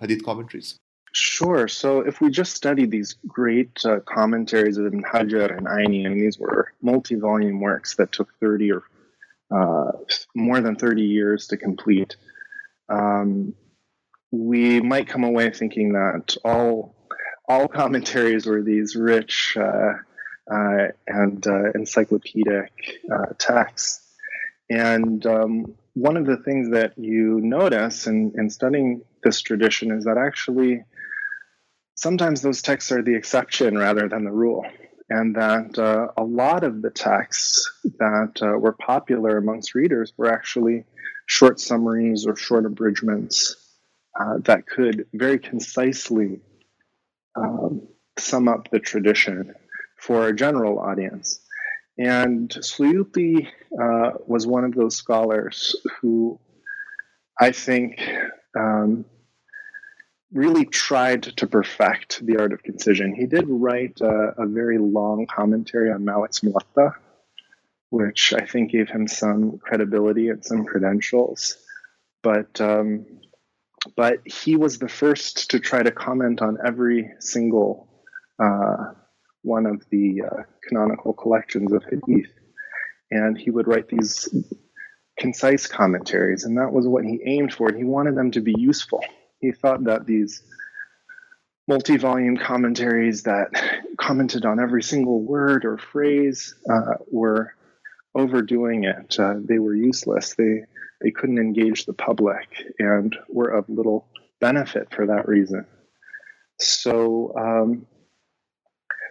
hadith 0.00 0.24
commentaries? 0.24 0.78
Sure. 1.16 1.68
So 1.68 2.00
if 2.00 2.20
we 2.20 2.28
just 2.28 2.54
study 2.54 2.86
these 2.86 3.14
great 3.28 3.84
uh, 3.84 4.00
commentaries 4.00 4.78
of 4.78 4.86
Ibn 4.86 5.04
Hajar 5.04 5.56
and 5.56 5.66
Aini, 5.66 6.04
and 6.04 6.20
these 6.20 6.40
were 6.40 6.72
multi-volume 6.82 7.60
works 7.60 7.94
that 7.96 8.10
took 8.10 8.28
30 8.40 8.72
or 8.72 8.82
uh, 9.54 9.92
more 10.34 10.60
than 10.60 10.74
30 10.74 11.02
years 11.02 11.46
to 11.48 11.56
complete, 11.56 12.16
um, 12.88 13.54
we 14.32 14.80
might 14.80 15.06
come 15.06 15.22
away 15.22 15.50
thinking 15.50 15.92
that 15.92 16.36
all 16.44 16.96
all 17.48 17.68
commentaries 17.68 18.46
were 18.46 18.62
these 18.62 18.96
rich 18.96 19.56
uh, 19.56 19.92
uh, 20.50 20.88
and 21.06 21.46
uh, 21.46 21.70
encyclopedic 21.76 22.72
uh, 23.12 23.26
texts. 23.38 24.00
And 24.68 25.24
um, 25.26 25.74
one 25.92 26.16
of 26.16 26.26
the 26.26 26.38
things 26.38 26.70
that 26.70 26.98
you 26.98 27.40
notice 27.40 28.08
in, 28.08 28.32
in 28.36 28.50
studying 28.50 29.02
this 29.22 29.42
tradition 29.42 29.92
is 29.92 30.04
that 30.04 30.18
actually 30.18 30.82
sometimes 32.04 32.42
those 32.42 32.60
texts 32.60 32.92
are 32.92 33.02
the 33.02 33.14
exception 33.14 33.78
rather 33.78 34.10
than 34.10 34.24
the 34.24 34.30
rule. 34.30 34.62
And 35.08 35.34
that 35.36 35.78
uh, 35.78 36.08
a 36.18 36.22
lot 36.22 36.62
of 36.62 36.82
the 36.82 36.90
texts 36.90 37.66
that 37.98 38.34
uh, 38.42 38.58
were 38.58 38.74
popular 38.74 39.38
amongst 39.38 39.74
readers 39.74 40.12
were 40.18 40.30
actually 40.30 40.84
short 41.24 41.58
summaries 41.58 42.26
or 42.26 42.36
short 42.36 42.66
abridgments 42.66 43.56
uh, 44.20 44.36
that 44.40 44.66
could 44.66 45.06
very 45.14 45.38
concisely 45.38 46.40
um, 47.36 47.88
sum 48.18 48.48
up 48.48 48.70
the 48.70 48.80
tradition 48.80 49.54
for 49.98 50.28
a 50.28 50.36
general 50.36 50.78
audience. 50.78 51.40
And 51.96 52.50
Suyuti 52.50 53.48
uh, 53.82 54.10
was 54.26 54.46
one 54.46 54.64
of 54.64 54.74
those 54.74 54.94
scholars 54.94 55.74
who 56.00 56.38
I 57.40 57.50
think 57.52 57.98
um, 58.54 59.06
really 60.32 60.64
tried 60.64 61.22
to 61.22 61.46
perfect 61.46 62.24
the 62.26 62.38
art 62.38 62.52
of 62.52 62.62
concision. 62.62 63.14
He 63.14 63.26
did 63.26 63.44
write 63.48 64.00
a, 64.00 64.34
a 64.38 64.46
very 64.46 64.78
long 64.78 65.26
commentary 65.26 65.92
on 65.92 66.04
Malik's 66.04 66.40
Muwatta, 66.40 66.94
which 67.90 68.32
I 68.34 68.44
think 68.44 68.72
gave 68.72 68.88
him 68.88 69.06
some 69.06 69.58
credibility 69.58 70.28
and 70.28 70.44
some 70.44 70.64
credentials. 70.64 71.56
But 72.22 72.60
um, 72.60 73.06
but 73.96 74.20
he 74.24 74.56
was 74.56 74.78
the 74.78 74.88
first 74.88 75.50
to 75.50 75.60
try 75.60 75.82
to 75.82 75.90
comment 75.90 76.40
on 76.40 76.58
every 76.64 77.12
single 77.20 77.88
uh, 78.42 78.92
one 79.42 79.66
of 79.66 79.82
the 79.90 80.22
uh, 80.22 80.42
canonical 80.66 81.12
collections 81.12 81.72
of 81.72 81.84
hadith. 81.84 82.30
And 83.10 83.36
he 83.38 83.50
would 83.50 83.68
write 83.68 83.88
these 83.88 84.34
concise 85.18 85.66
commentaries, 85.66 86.44
and 86.44 86.56
that 86.58 86.72
was 86.72 86.88
what 86.88 87.04
he 87.04 87.20
aimed 87.24 87.52
for. 87.52 87.72
He 87.72 87.84
wanted 87.84 88.16
them 88.16 88.30
to 88.32 88.40
be 88.40 88.54
useful. 88.58 89.04
He 89.44 89.52
thought 89.52 89.84
that 89.84 90.06
these 90.06 90.42
multi 91.68 91.98
volume 91.98 92.38
commentaries 92.38 93.24
that 93.24 93.48
commented 94.00 94.46
on 94.46 94.58
every 94.58 94.82
single 94.82 95.20
word 95.20 95.66
or 95.66 95.76
phrase 95.76 96.54
uh, 96.70 96.94
were 97.10 97.54
overdoing 98.14 98.84
it. 98.84 99.18
Uh, 99.18 99.34
they 99.38 99.58
were 99.58 99.74
useless. 99.74 100.34
They, 100.34 100.64
they 101.02 101.10
couldn't 101.10 101.38
engage 101.38 101.84
the 101.84 101.92
public 101.92 102.48
and 102.78 103.14
were 103.28 103.50
of 103.50 103.68
little 103.68 104.08
benefit 104.40 104.88
for 104.94 105.06
that 105.08 105.28
reason. 105.28 105.66
So, 106.58 107.34
um, 107.36 107.86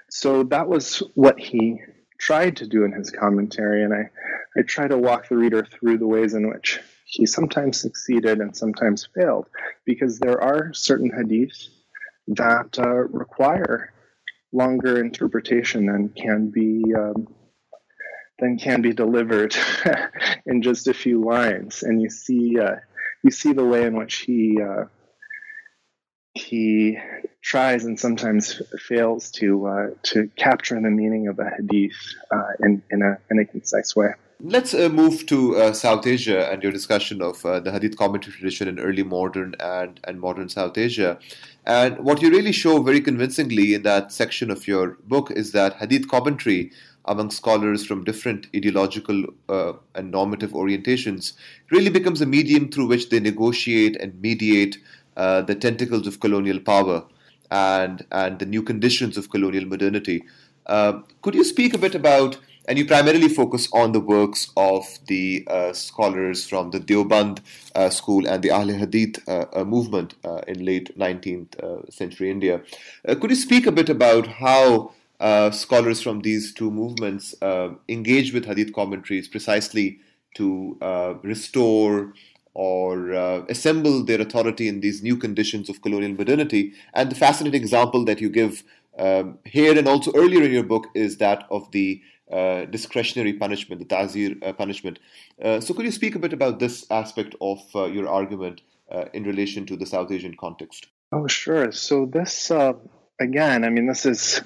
so 0.09 0.43
that 0.45 0.67
was 0.67 1.03
what 1.13 1.39
he 1.39 1.79
tried 2.19 2.57
to 2.57 2.67
do 2.67 2.85
in 2.85 2.91
his 2.91 3.11
commentary, 3.11 3.83
and 3.83 3.93
I, 3.93 4.09
I 4.57 4.63
try 4.63 4.87
to 4.87 4.97
walk 4.97 5.29
the 5.29 5.37
reader 5.37 5.63
through 5.63 5.99
the 5.99 6.07
ways 6.07 6.33
in 6.33 6.49
which 6.49 6.79
he 7.13 7.27
sometimes 7.27 7.79
succeeded 7.79 8.39
and 8.39 8.57
sometimes 8.57 9.07
failed, 9.13 9.47
because 9.85 10.17
there 10.17 10.41
are 10.41 10.73
certain 10.73 11.11
hadiths 11.11 11.67
that 12.27 12.79
uh, 12.79 12.89
require 12.89 13.93
longer 14.51 14.99
interpretation 14.99 15.85
than 15.85 16.09
can 16.09 16.49
be 16.49 16.83
um, 16.97 17.27
than 18.39 18.57
can 18.57 18.81
be 18.81 18.93
delivered 18.93 19.55
in 20.47 20.63
just 20.63 20.87
a 20.87 20.93
few 20.93 21.23
lines, 21.23 21.83
and 21.83 22.01
you 22.01 22.09
see 22.09 22.59
uh, 22.59 22.77
you 23.23 23.29
see 23.29 23.53
the 23.53 23.63
way 23.63 23.85
in 23.85 23.95
which 23.95 24.21
he 24.21 24.59
uh, 24.59 24.85
he 26.33 26.97
tries 27.43 27.85
and 27.85 27.99
sometimes 27.99 28.59
fails 28.79 29.29
to 29.29 29.67
uh, 29.67 29.87
to 30.01 30.29
capture 30.35 30.81
the 30.81 30.89
meaning 30.89 31.27
of 31.27 31.37
a 31.37 31.49
hadith 31.57 32.15
uh, 32.31 32.53
in 32.61 32.81
in 32.89 33.03
a 33.03 33.19
in 33.29 33.37
a 33.37 33.45
concise 33.45 33.95
way. 33.95 34.13
Let's 34.39 34.73
uh, 34.73 34.89
move 34.89 35.25
to 35.27 35.55
uh, 35.55 35.73
South 35.73 36.05
Asia 36.05 36.51
and 36.51 36.61
your 36.61 36.71
discussion 36.71 37.21
of 37.21 37.45
uh, 37.45 37.59
the 37.59 37.71
hadith 37.71 37.97
commentary 37.97 38.33
tradition 38.33 38.67
in 38.67 38.79
early 38.79 39.03
modern 39.03 39.55
and 39.59 39.99
and 40.03 40.19
modern 40.19 40.49
South 40.49 40.77
Asia. 40.77 41.17
And 41.65 41.99
what 41.99 42.21
you 42.21 42.29
really 42.29 42.51
show 42.51 42.81
very 42.81 42.99
convincingly 42.99 43.73
in 43.73 43.83
that 43.83 44.11
section 44.11 44.51
of 44.51 44.67
your 44.67 44.97
book 45.07 45.31
is 45.31 45.51
that 45.53 45.75
hadith 45.75 46.09
commentary 46.09 46.71
among 47.05 47.29
scholars 47.31 47.85
from 47.85 48.03
different 48.03 48.47
ideological 48.55 49.25
uh, 49.49 49.73
and 49.95 50.11
normative 50.11 50.51
orientations 50.51 51.33
really 51.69 51.89
becomes 51.89 52.21
a 52.21 52.25
medium 52.25 52.69
through 52.69 52.87
which 52.87 53.09
they 53.09 53.19
negotiate 53.19 53.95
and 53.97 54.21
mediate 54.21 54.77
uh, 55.15 55.41
the 55.41 55.55
tentacles 55.55 56.07
of 56.07 56.19
colonial 56.19 56.59
power 56.59 57.05
and 57.51 58.05
and 58.11 58.39
the 58.39 58.45
new 58.45 58.63
conditions 58.63 59.17
of 59.17 59.29
colonial 59.29 59.65
modernity. 59.65 60.23
Uh, 60.65 61.01
could 61.21 61.35
you 61.35 61.43
speak 61.43 61.73
a 61.73 61.77
bit 61.77 61.95
about, 61.95 62.39
and 62.67 62.77
you 62.77 62.85
primarily 62.85 63.27
focus 63.27 63.67
on 63.73 63.91
the 63.91 63.99
works 63.99 64.51
of 64.55 64.85
the 65.07 65.45
uh, 65.47 65.73
scholars 65.73 66.47
from 66.47 66.71
the 66.71 66.79
Deoband 66.79 67.39
uh, 67.75 67.89
school 67.89 68.27
and 68.27 68.41
the 68.43 68.51
Ahl 68.51 68.67
Hadith 68.67 69.27
uh, 69.27 69.45
uh, 69.53 69.63
movement 69.63 70.15
uh, 70.23 70.41
in 70.47 70.63
late 70.65 70.97
19th 70.97 71.93
century 71.93 72.29
India. 72.29 72.61
could 73.05 73.29
you 73.29 73.35
speak 73.35 73.67
a 73.67 73.71
bit 73.71 73.89
about 73.89 74.27
how 74.27 74.91
scholars 75.51 76.01
from 76.01 76.21
these 76.21 76.53
two 76.53 76.71
movements 76.71 77.35
engage 77.87 78.33
with 78.33 78.45
Hadith 78.45 78.73
commentaries 78.73 79.27
precisely 79.27 79.99
to 80.35 80.77
restore 81.23 82.13
or 82.53 83.13
uh, 83.13 83.43
assemble 83.49 84.03
their 84.03 84.21
authority 84.21 84.67
in 84.67 84.79
these 84.81 85.01
new 85.01 85.17
conditions 85.17 85.69
of 85.69 85.81
colonial 85.81 86.13
modernity. 86.13 86.73
And 86.93 87.09
the 87.09 87.15
fascinating 87.15 87.61
example 87.61 88.05
that 88.05 88.21
you 88.21 88.29
give 88.29 88.63
um, 88.97 89.39
here 89.43 89.75
and 89.77 89.87
also 89.87 90.11
earlier 90.15 90.43
in 90.43 90.51
your 90.51 90.63
book 90.63 90.87
is 90.93 91.17
that 91.17 91.45
of 91.49 91.71
the 91.71 92.01
uh, 92.31 92.65
discretionary 92.65 93.33
punishment, 93.33 93.79
the 93.79 93.85
ta'zir 93.85 94.35
uh, 94.41 94.53
punishment. 94.53 94.99
Uh, 95.43 95.59
so, 95.59 95.73
could 95.73 95.85
you 95.85 95.91
speak 95.91 96.15
a 96.15 96.19
bit 96.19 96.33
about 96.33 96.59
this 96.59 96.85
aspect 96.89 97.35
of 97.41 97.59
uh, 97.75 97.85
your 97.85 98.07
argument 98.07 98.61
uh, 98.91 99.05
in 99.13 99.23
relation 99.23 99.65
to 99.65 99.75
the 99.75 99.85
South 99.85 100.11
Asian 100.11 100.35
context? 100.39 100.87
Oh, 101.11 101.27
sure. 101.27 101.71
So, 101.71 102.05
this 102.05 102.51
again, 103.19 103.63
I 103.63 103.69
mean, 103.69 103.87
this 103.87 104.05
is 104.05 104.41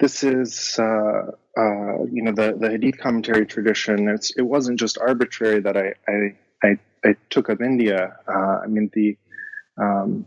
this 0.00 0.24
is 0.24 0.78
uh, 0.78 1.30
uh, 1.56 2.04
you 2.10 2.22
know 2.22 2.32
the 2.32 2.56
the 2.58 2.70
hadith 2.70 2.98
commentary 2.98 3.46
tradition 3.46 4.08
it's 4.08 4.30
it 4.36 4.42
wasn't 4.42 4.78
just 4.78 4.98
arbitrary 4.98 5.60
that 5.60 5.76
I, 5.76 5.94
I 6.08 6.34
I, 6.62 6.78
I 7.04 7.16
took 7.28 7.48
up 7.50 7.60
India, 7.60 8.16
uh, 8.28 8.60
I 8.64 8.66
mean 8.66 8.90
the 8.92 9.16
um, 9.76 10.26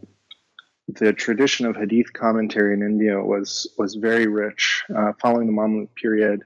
the 0.88 1.14
tradition 1.14 1.66
of 1.66 1.76
hadith 1.76 2.14
commentary 2.14 2.74
in 2.74 2.82
India 2.82 3.20
was 3.20 3.68
was 3.78 3.96
very 3.96 4.28
rich. 4.28 4.84
Uh, 4.96 5.14
following 5.22 5.48
the 5.48 5.54
Mamluk 5.54 5.90
period, 5.96 6.44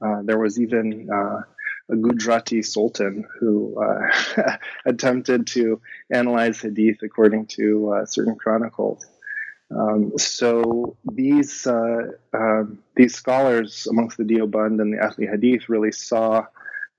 uh, 0.00 0.22
there 0.22 0.38
was 0.38 0.60
even 0.60 1.08
uh, 1.12 1.42
a 1.90 1.96
Gujarati 1.96 2.62
sultan 2.62 3.24
who 3.38 3.80
uh, 3.82 4.56
attempted 4.86 5.46
to 5.48 5.80
analyze 6.12 6.60
hadith 6.60 7.02
according 7.02 7.46
to 7.46 7.92
uh, 7.92 8.06
certain 8.06 8.36
chronicles. 8.36 9.06
Um, 9.70 10.12
so 10.16 10.96
these 11.12 11.66
um, 11.66 12.78
these 12.96 13.14
scholars 13.14 13.86
amongst 13.86 14.16
the 14.16 14.24
Deoband 14.24 14.80
and 14.80 14.94
the 14.94 14.98
Ahli 14.98 15.30
Hadith 15.30 15.68
really 15.68 15.92
saw 15.92 16.46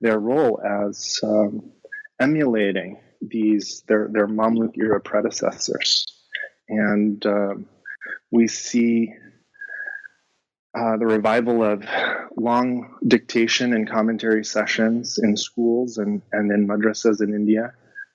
their 0.00 0.18
role 0.18 0.60
as 0.62 1.18
um, 1.22 1.72
emulating 2.20 2.98
these 3.20 3.82
their 3.88 4.08
their 4.12 4.28
Mamluk 4.28 4.78
era 4.78 5.00
predecessors, 5.00 6.06
and 6.68 7.24
uh, 7.26 7.54
we 8.30 8.46
see 8.46 9.14
uh, 10.74 10.96
the 10.96 11.06
revival 11.06 11.64
of 11.64 11.84
long 12.36 12.96
dictation 13.06 13.72
and 13.72 13.90
commentary 13.90 14.44
sessions 14.44 15.18
in 15.18 15.36
schools 15.36 15.98
and 15.98 16.22
and 16.32 16.50
in 16.52 16.66
madrasas 16.66 17.20
in 17.20 17.34
India, 17.34 17.72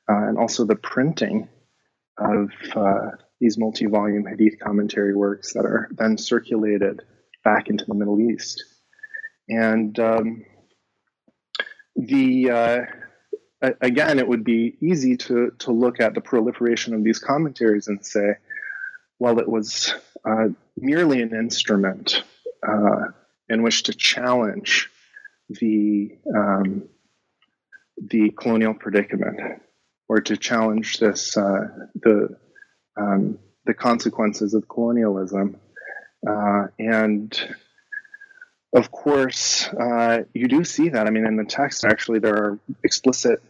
uh, 0.09 0.27
and 0.27 0.37
also 0.37 0.65
the 0.65 0.75
printing 0.75 1.49
of 2.17 2.49
uh, 2.75 3.11
these 3.41 3.57
multi-volume 3.57 4.25
hadith 4.25 4.57
commentary 4.59 5.13
works 5.13 5.53
that 5.53 5.65
are 5.65 5.89
then 5.97 6.17
circulated 6.17 7.01
back 7.43 7.67
into 7.67 7.85
the 7.85 7.93
Middle 7.93 8.21
East, 8.21 8.63
and 9.49 9.99
um, 9.99 10.45
the 11.97 12.49
uh, 12.49 12.85
again, 13.81 14.19
it 14.19 14.27
would 14.27 14.43
be 14.43 14.77
easy 14.81 15.17
to, 15.17 15.51
to 15.59 15.71
look 15.71 15.99
at 15.99 16.13
the 16.13 16.21
proliferation 16.21 16.93
of 16.93 17.03
these 17.03 17.19
commentaries 17.19 17.87
and 17.87 18.05
say, 18.05 18.35
well, 19.19 19.39
it 19.39 19.47
was 19.47 19.93
uh, 20.25 20.47
merely 20.77 21.21
an 21.21 21.33
instrument 21.33 22.23
uh, 22.67 23.11
in 23.49 23.63
which 23.63 23.83
to 23.83 23.93
challenge 23.93 24.89
the 25.49 26.17
um, 26.35 26.83
the 27.97 28.31
colonial 28.31 28.73
predicament, 28.73 29.39
or 30.09 30.21
to 30.21 30.37
challenge 30.37 30.97
this 30.99 31.37
uh, 31.37 31.67
the 31.95 32.37
um, 32.97 33.39
the 33.65 33.73
consequences 33.73 34.53
of 34.53 34.67
colonialism, 34.67 35.57
uh, 36.27 36.67
and 36.79 37.55
of 38.75 38.91
course, 38.91 39.67
uh, 39.69 40.23
you 40.33 40.47
do 40.47 40.63
see 40.65 40.89
that. 40.89 41.07
I 41.07 41.09
mean, 41.09 41.25
in 41.25 41.37
the 41.37 41.45
text, 41.45 41.85
actually, 41.85 42.19
there 42.19 42.35
are 42.35 42.59
explicit 42.83 43.41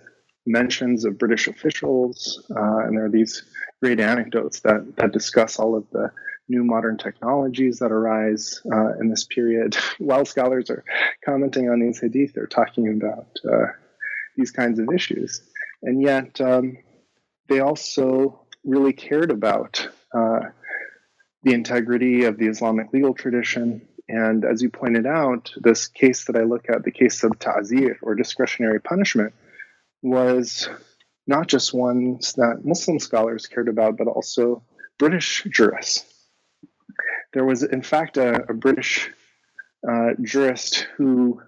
mentions 0.45 1.03
of 1.03 1.17
British 1.17 1.47
officials, 1.47 2.45
uh, 2.55 2.85
and 2.85 2.95
there 2.95 3.05
are 3.05 3.09
these 3.09 3.43
great 3.81 3.99
anecdotes 3.99 4.59
that, 4.61 4.95
that 4.97 5.11
discuss 5.11 5.57
all 5.57 5.75
of 5.75 5.85
the 5.91 6.11
new 6.47 6.63
modern 6.63 6.97
technologies 6.97 7.79
that 7.79 7.91
arise 7.91 8.61
uh, 8.71 8.97
in 8.99 9.09
this 9.09 9.25
period. 9.25 9.75
While 9.97 10.25
scholars 10.25 10.69
are 10.69 10.83
commenting 11.23 11.69
on 11.69 11.79
these 11.79 11.99
hadith, 11.99 12.33
they're 12.33 12.47
talking 12.47 12.89
about 12.89 13.27
uh, 13.43 13.67
these 14.35 14.51
kinds 14.51 14.79
of 14.79 14.89
issues. 14.93 15.41
And 15.81 16.01
yet, 16.01 16.39
um, 16.41 16.77
they 17.47 17.59
also 17.59 18.45
really 18.63 18.93
cared 18.93 19.31
about 19.31 19.87
uh, 20.13 20.39
the 21.43 21.53
integrity 21.53 22.23
of 22.23 22.37
the 22.37 22.47
Islamic 22.47 22.91
legal 22.91 23.13
tradition. 23.13 23.87
And 24.07 24.45
as 24.45 24.61
you 24.61 24.69
pointed 24.69 25.05
out, 25.05 25.51
this 25.57 25.87
case 25.87 26.25
that 26.25 26.35
I 26.35 26.43
look 26.43 26.69
at, 26.69 26.83
the 26.83 26.91
case 26.91 27.23
of 27.23 27.37
ta'zir 27.39 27.97
or 28.01 28.15
discretionary 28.15 28.79
punishment, 28.79 29.33
was 30.01 30.69
not 31.27 31.47
just 31.47 31.73
ones 31.73 32.33
that 32.33 32.63
Muslim 32.63 32.99
scholars 32.99 33.47
cared 33.47 33.67
about, 33.67 33.97
but 33.97 34.07
also 34.07 34.63
British 34.97 35.43
jurists. 35.49 36.05
There 37.35 37.43
was, 37.43 37.63
in 37.63 37.81
fact, 37.81 38.15
a, 38.15 38.49
a 38.49 38.53
British 38.53 39.11
uh, 39.85 40.11
jurist 40.21 40.87
who, 40.95 41.41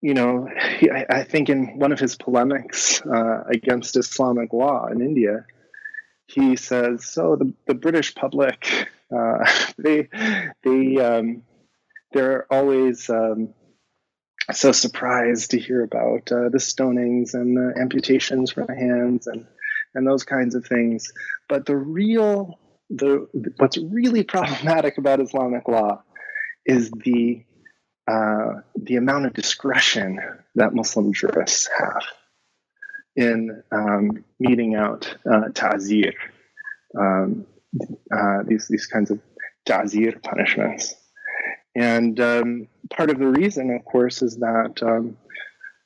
you 0.00 0.14
know, 0.14 0.48
he, 0.78 0.90
I, 0.90 1.04
I, 1.10 1.24
think 1.24 1.50
in 1.50 1.78
one 1.78 1.92
of 1.92 2.00
his 2.00 2.16
polemics 2.16 3.02
uh, 3.02 3.44
against 3.50 3.98
Islamic 3.98 4.54
law 4.54 4.86
in 4.86 5.02
India, 5.02 5.44
he 6.26 6.56
says, 6.56 7.04
"So 7.04 7.36
the, 7.36 7.52
the 7.66 7.74
British 7.74 8.14
public, 8.14 8.88
uh, 9.14 9.44
they 9.78 10.08
they 10.64 10.96
um, 10.96 11.42
they're 12.12 12.50
always 12.50 13.10
um, 13.10 13.52
so 14.52 14.72
surprised 14.72 15.50
to 15.50 15.58
hear 15.58 15.84
about 15.84 16.32
uh, 16.32 16.48
the 16.48 16.58
stonings 16.58 17.34
and 17.34 17.54
the 17.58 17.78
amputations 17.78 18.52
from 18.52 18.68
the 18.68 18.74
hands 18.74 19.26
and 19.26 19.46
and 19.94 20.06
those 20.06 20.24
kinds 20.24 20.54
of 20.54 20.64
things. 20.64 21.12
But 21.46 21.66
the 21.66 21.76
real 21.76 22.58
the 22.92 23.26
what's 23.56 23.78
really 23.78 24.22
problematic 24.22 24.98
about 24.98 25.20
Islamic 25.20 25.66
law 25.68 26.02
is 26.66 26.90
the 26.90 27.44
uh, 28.06 28.60
the 28.76 28.96
amount 28.96 29.26
of 29.26 29.32
discretion 29.32 30.20
that 30.54 30.74
Muslim 30.74 31.12
jurists 31.12 31.68
have 31.78 32.02
in 33.16 33.62
um, 33.70 34.24
meting 34.40 34.74
out 34.74 35.14
uh, 35.30 35.48
ta'zir, 35.54 36.12
um, 36.98 37.46
uh, 38.14 38.42
these 38.46 38.68
these 38.68 38.86
kinds 38.86 39.10
of 39.10 39.20
ta'zir 39.64 40.18
punishments. 40.22 40.94
And 41.74 42.20
um, 42.20 42.68
part 42.90 43.10
of 43.10 43.18
the 43.18 43.28
reason, 43.28 43.70
of 43.70 43.84
course, 43.84 44.20
is 44.20 44.36
that 44.38 44.82
um, 44.82 45.16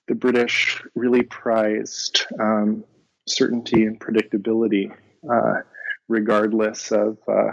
the 0.08 0.14
British 0.14 0.82
really 0.94 1.22
prized 1.22 2.26
um, 2.40 2.84
certainty 3.28 3.84
and 3.84 4.00
predictability, 4.00 4.92
uh, 5.30 5.60
regardless 6.08 6.92
of 6.92 7.18
uh, 7.28 7.52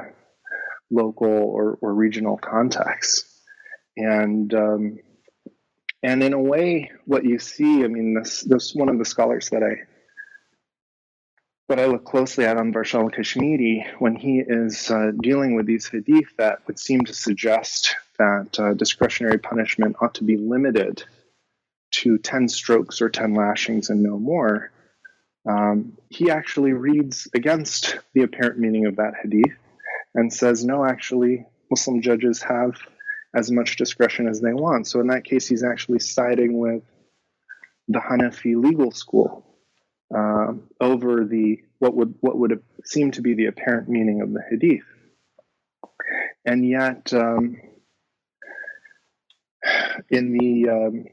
local 0.92 1.28
or, 1.28 1.78
or, 1.82 1.94
regional 1.94 2.38
context. 2.38 3.26
And 3.98 4.54
um, 4.54 5.00
and 6.02 6.22
in 6.22 6.34
a 6.34 6.40
way, 6.40 6.92
what 7.06 7.24
you 7.24 7.40
see, 7.40 7.84
I 7.84 7.88
mean, 7.88 8.14
this 8.14 8.42
this 8.42 8.74
one 8.74 8.90
of 8.90 8.98
the 8.98 9.06
scholars 9.06 9.50
that 9.50 9.64
I 9.64 9.84
that 11.70 11.80
I 11.80 11.86
look 11.86 12.04
closely 12.04 12.46
at 12.46 12.58
Anwar 12.58 12.86
Shah 12.86 13.08
Kashmiri 13.08 13.86
when 14.00 14.16
he 14.16 14.44
is 14.46 14.92
uh, 14.92 15.12
dealing 15.22 15.56
with 15.56 15.66
these 15.66 15.88
hadith 15.88 16.36
that 16.38 16.60
would 16.68 16.78
seem 16.78 17.06
to 17.06 17.14
suggest 17.14 17.96
that 18.20 18.60
uh, 18.60 18.74
discretionary 18.74 19.38
punishment 19.38 19.96
ought 20.02 20.16
to 20.16 20.24
be 20.24 20.38
limited 20.38 21.04
to 21.92 22.18
10 22.18 22.50
strokes 22.50 23.02
or 23.02 23.10
10 23.10 23.34
lashings 23.34 23.90
and 23.90 24.04
no 24.04 24.20
more, 24.20 24.73
um, 25.50 25.98
he 26.10 26.30
actually 26.30 26.74
reads 26.74 27.28
against 27.34 28.00
the 28.14 28.24
apparent 28.24 28.60
meaning 28.60 28.86
of 28.86 28.96
that 28.98 29.14
hadith 29.22 29.58
and 30.16 30.32
says, 30.32 30.64
no, 30.64 30.86
actually, 30.86 31.46
Muslim 31.70 32.02
judges 32.02 32.42
have 32.42 32.78
as 33.36 33.52
much 33.52 33.78
discretion 33.78 34.28
as 34.28 34.40
they 34.42 34.54
want. 34.54 34.88
So 34.88 35.00
in 35.00 35.08
that 35.08 35.24
case, 35.24 35.48
he's 35.48 35.64
actually 35.64 36.00
siding 36.00 36.58
with 36.58 36.84
the 37.88 38.00
Hanafi 38.00 38.56
legal 38.56 38.92
school 38.92 39.46
uh, 40.16 40.54
over 40.80 41.26
the 41.26 41.60
what 41.80 41.96
would 41.96 42.16
what 42.22 42.38
would 42.38 42.64
seem 42.86 43.12
to 43.12 43.22
be 43.22 43.34
the 43.34 43.48
apparent 43.48 43.90
meaning 43.90 44.22
of 44.22 44.32
the 44.32 44.44
hadith. 44.50 44.86
And 46.46 46.68
yet, 46.68 47.12
um, 47.14 47.58
in 50.10 50.38
the 50.38 50.70
um, 50.70 51.06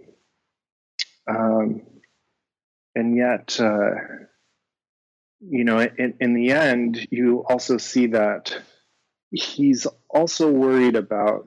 um, 1.26 1.82
and 2.94 3.16
yet 3.16 3.59
uh, 3.61 3.90
you 5.40 5.64
know 5.64 5.81
in, 5.81 6.14
in 6.20 6.35
the 6.35 6.53
end 6.53 7.07
you 7.11 7.44
also 7.48 7.79
see 7.79 8.09
that 8.09 8.57
he's 9.31 9.87
also 10.09 10.50
worried 10.50 10.96
about 10.96 11.46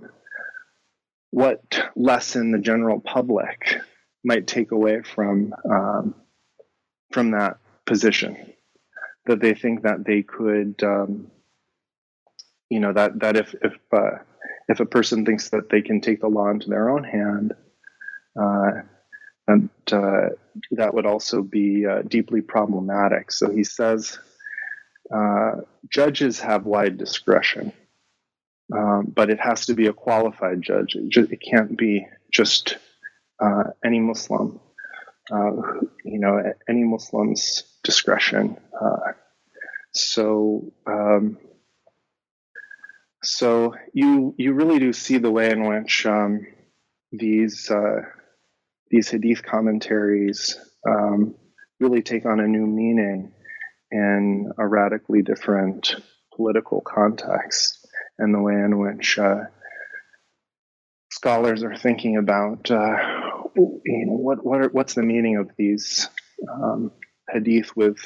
what 1.31 1.89
lesson 1.95 2.51
the 2.51 2.59
general 2.59 2.99
public 2.99 3.81
might 4.23 4.47
take 4.47 4.71
away 4.71 5.01
from 5.01 5.53
um, 5.69 6.15
from 7.11 7.31
that 7.31 7.57
position. 7.85 8.53
That 9.25 9.39
they 9.39 9.53
think 9.53 9.83
that 9.83 10.05
they 10.05 10.21
could 10.21 10.81
um, 10.83 11.31
you 12.69 12.79
know 12.79 12.93
that 12.93 13.19
that 13.19 13.35
if 13.35 13.55
if 13.61 13.73
uh, 13.91 14.19
if 14.67 14.79
a 14.79 14.85
person 14.85 15.25
thinks 15.25 15.49
that 15.49 15.69
they 15.69 15.81
can 15.81 16.01
take 16.01 16.21
the 16.21 16.27
law 16.27 16.49
into 16.49 16.69
their 16.69 16.89
own 16.89 17.03
hand, 17.03 17.53
uh, 18.39 18.81
and 19.47 19.69
uh, 19.91 20.29
that 20.71 20.93
would 20.93 21.05
also 21.05 21.41
be 21.41 21.85
uh, 21.85 22.01
deeply 22.03 22.41
problematic. 22.41 23.31
So 23.31 23.49
he 23.49 23.63
says 23.63 24.19
uh, 25.13 25.61
judges 25.89 26.39
have 26.39 26.65
wide 26.65 26.97
discretion, 26.97 27.73
um, 28.73 29.11
but 29.13 29.29
it 29.29 29.39
has 29.39 29.65
to 29.67 29.73
be 29.73 29.87
a 29.87 29.93
qualified 29.93 30.61
judge. 30.61 30.95
It, 30.95 31.31
it 31.31 31.41
can't 31.41 31.77
be 31.77 32.07
just 32.31 32.77
uh, 33.39 33.63
any 33.83 33.99
Muslim. 33.99 34.59
Uh, 35.31 35.51
you 36.03 36.19
know, 36.19 36.43
any 36.67 36.83
Muslim's 36.83 37.63
discretion. 37.83 38.57
so. 39.93 40.71
Um, 40.85 41.37
so 43.23 43.75
you 43.93 44.35
you 44.37 44.53
really 44.53 44.79
do 44.79 44.91
see 44.91 45.17
the 45.17 45.31
way 45.31 45.49
in 45.49 45.65
which 45.65 46.05
um, 46.05 46.45
these 47.11 47.71
uh, 47.71 48.01
these 48.93 49.09
hadith 49.09 49.41
commentaries 49.41 50.55
um, 50.87 51.33
really 51.79 52.03
take 52.03 52.27
on 52.27 52.39
a 52.39 52.47
new 52.47 52.67
meaning 52.67 53.33
in 53.89 54.51
a 54.59 54.67
radically 54.67 55.23
different 55.23 55.95
political 56.35 56.79
context, 56.79 57.87
and 58.19 58.31
the 58.31 58.39
way 58.39 58.53
in 58.53 58.77
which 58.77 59.17
uh, 59.17 59.45
scholars 61.11 61.63
are 61.63 61.75
thinking 61.75 62.17
about 62.17 62.69
uh, 62.69 62.95
you 63.55 64.05
know 64.05 64.13
what 64.13 64.45
what 64.45 64.61
are, 64.61 64.69
what's 64.69 64.93
the 64.93 65.01
meaning 65.01 65.37
of 65.37 65.49
these 65.57 66.07
um, 66.47 66.91
hadith 67.31 67.75
with 67.75 67.97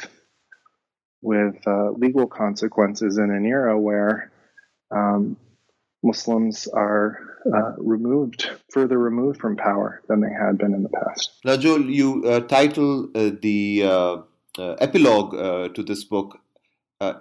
with 1.21 1.57
uh, 1.67 1.91
legal 1.97 2.27
consequences 2.27 3.17
in 3.17 3.29
an 3.29 3.45
era 3.45 3.77
where 3.77 4.31
um, 4.95 5.35
Muslims 6.01 6.65
are 6.67 7.26
uh, 7.45 7.73
removed, 7.77 8.49
further 8.71 8.97
removed 8.97 9.39
from 9.39 9.55
power 9.55 10.01
than 10.07 10.21
they 10.21 10.31
had 10.31 10.57
been 10.57 10.73
in 10.73 10.83
the 10.83 10.89
past. 10.89 11.31
Now, 11.45 11.57
Joel, 11.57 11.89
you 11.89 12.23
uh, 12.25 12.41
title 12.41 13.09
uh, 13.15 13.31
the 13.41 13.83
uh, 13.83 14.17
uh, 14.57 14.73
epilogue 14.79 15.35
uh, 15.35 15.69
to 15.69 15.83
this 15.83 16.03
book 16.03 16.39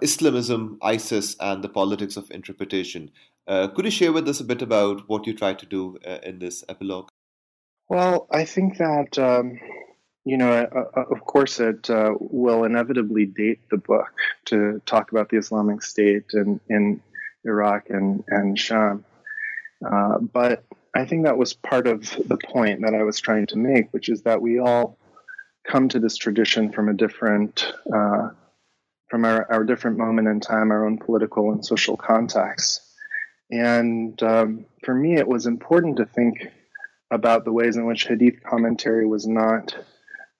Islamism, 0.01 0.79
ISIS, 0.81 1.35
and 1.39 1.63
the 1.63 1.69
Politics 1.69 2.17
of 2.17 2.31
Interpretation. 2.31 3.11
could 3.47 3.85
you 3.85 3.91
share 3.91 4.11
with 4.11 4.27
us 4.27 4.39
a 4.39 4.43
bit 4.43 4.63
about 4.63 5.07
what 5.07 5.27
you 5.27 5.35
try 5.35 5.53
to 5.53 5.65
do 5.67 5.97
in 6.23 6.39
this 6.39 6.63
epilogue? 6.67 7.09
Well, 7.87 8.27
I 8.31 8.45
think 8.45 8.77
that. 8.77 9.19
Um, 9.19 9.59
you 10.27 10.35
know, 10.35 10.51
uh, 10.51 11.03
of 11.09 11.21
course, 11.21 11.61
it 11.61 11.89
uh, 11.89 12.11
will 12.19 12.65
inevitably 12.65 13.27
date 13.27 13.61
the 13.69 13.77
book 13.77 14.11
to 14.47 14.81
talk 14.85 15.13
about 15.13 15.29
the 15.29 15.37
Islamic 15.37 15.81
State 15.81 16.33
and 16.33 16.59
in 16.67 17.01
Iraq 17.45 17.89
and, 17.89 18.25
and 18.27 18.59
Sham. 18.59 19.05
Uh, 19.85 20.19
but 20.19 20.63
I 20.95 21.05
think 21.05 21.25
that 21.25 21.37
was 21.37 21.53
part 21.53 21.87
of 21.87 22.01
the 22.25 22.37
point 22.37 22.81
that 22.81 22.95
I 22.95 23.03
was 23.03 23.19
trying 23.19 23.47
to 23.47 23.57
make, 23.57 23.93
which 23.93 24.09
is 24.09 24.23
that 24.23 24.41
we 24.41 24.59
all 24.59 24.97
come 25.65 25.89
to 25.89 25.99
this 25.99 26.17
tradition 26.17 26.71
from 26.71 26.89
a 26.89 26.93
different, 26.93 27.71
uh, 27.93 28.29
from 29.09 29.25
our, 29.25 29.51
our 29.51 29.63
different 29.63 29.97
moment 29.97 30.27
in 30.27 30.39
time, 30.39 30.71
our 30.71 30.85
own 30.85 30.97
political 30.97 31.51
and 31.51 31.65
social 31.65 31.97
contexts. 31.97 32.81
And 33.51 34.21
um, 34.23 34.65
for 34.83 34.93
me, 34.93 35.15
it 35.15 35.27
was 35.27 35.45
important 35.45 35.97
to 35.97 36.05
think 36.05 36.47
about 37.11 37.45
the 37.45 37.53
ways 37.53 37.77
in 37.77 37.85
which 37.85 38.07
Hadith 38.07 38.43
commentary 38.43 39.05
was 39.07 39.25
not 39.27 39.75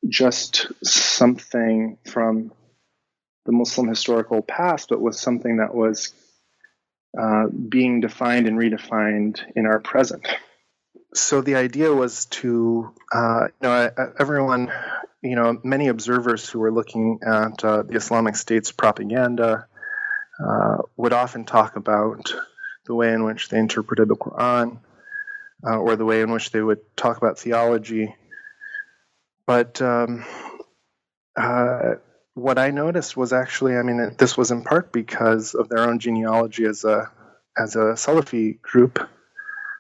just 0.08 0.68
something 0.84 1.98
from 2.06 2.52
the 3.46 3.52
Muslim 3.52 3.88
historical 3.88 4.42
past, 4.42 4.90
but 4.90 5.02
was 5.02 5.20
something 5.20 5.58
that 5.58 5.74
was 5.74 6.14
uh, 7.18 7.48
being 7.48 8.02
defined 8.02 8.48
and 8.48 8.58
redefined 8.58 9.40
in 9.56 9.66
our 9.66 9.80
present. 9.80 10.28
so 11.14 11.42
the 11.42 11.56
idea 11.56 11.94
was 11.94 12.26
to, 12.26 12.94
uh, 13.12 13.48
you 13.62 13.68
know, 13.68 13.90
everyone, 14.20 14.72
you 15.22 15.36
know, 15.36 15.60
many 15.64 15.88
observers 15.88 16.48
who 16.50 16.60
were 16.60 16.72
looking 16.72 17.20
at 17.26 17.64
uh, 17.64 17.84
the 17.84 17.96
Islamic 17.96 18.36
State's 18.36 18.72
propaganda 18.72 19.68
uh, 20.44 20.78
would 20.96 21.14
often 21.14 21.46
talk 21.46 21.76
about 21.76 22.36
the 22.86 22.94
way 22.94 23.12
in 23.14 23.24
which 23.24 23.50
they 23.50 23.58
interpreted 23.58 24.08
the 24.08 24.16
Quran 24.16 24.80
uh, 25.66 25.78
or 25.78 25.96
the 25.96 26.06
way 26.06 26.22
in 26.22 26.32
which 26.32 26.52
they 26.52 26.62
would 26.62 26.80
talk 26.96 27.18
about 27.18 27.40
theology. 27.40 28.16
But 29.46 29.82
um, 29.82 30.26
what 32.38 32.60
I 32.60 32.70
noticed 32.70 33.18
was 33.18 33.34
actually, 33.34 33.76
I 33.76 33.82
mean, 33.82 34.16
this 34.18 34.38
was 34.38 34.52
in 34.52 34.64
part 34.64 34.92
because 34.92 35.56
of 35.56 35.70
their 35.70 35.80
own 35.80 35.98
genealogy 35.98 36.66
as 36.66 36.84
a 36.84 37.12
as 37.58 37.76
a 37.76 37.96
Salafi 37.98 38.62
group 38.62 39.00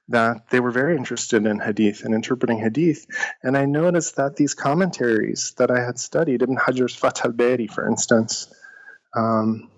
that 0.09 0.49
they 0.49 0.59
were 0.59 0.71
very 0.71 0.97
interested 0.97 1.45
in 1.45 1.59
hadith 1.59 2.03
and 2.03 2.15
interpreting 2.15 2.57
hadith. 2.57 3.05
And 3.43 3.55
I 3.55 3.65
noticed 3.65 4.15
that 4.15 4.35
these 4.35 4.55
commentaries 4.55 5.53
that 5.57 5.69
I 5.69 5.83
had 5.83 5.99
studied, 5.99 6.41
Ibn 6.41 6.55
Hajar's 6.55 6.95
Fath 6.95 7.23
al-Bari, 7.23 7.67
for 7.67 7.87
instance, 7.87 8.51
um, 9.15 9.69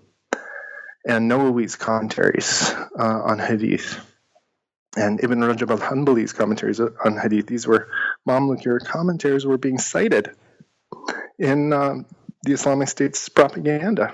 and 1.06 1.30
Nawawi's 1.30 1.76
commentaries 1.76 2.72
uh, 2.98 3.20
on 3.22 3.38
hadith, 3.38 4.00
and 4.96 5.22
Ibn 5.22 5.40
Rajab 5.40 5.70
al-Hanbali's 5.70 6.32
commentaries 6.32 6.80
on 6.80 7.18
hadith, 7.18 7.46
these 7.46 7.66
were 7.66 7.88
Mamluk 8.26 8.86
commentaries 8.86 9.44
were 9.44 9.58
being 9.58 9.78
cited 9.78 10.30
in 11.38 11.72
um, 11.72 12.06
the 12.42 12.52
Islamic 12.52 12.88
State's 12.88 13.28
propaganda. 13.28 14.12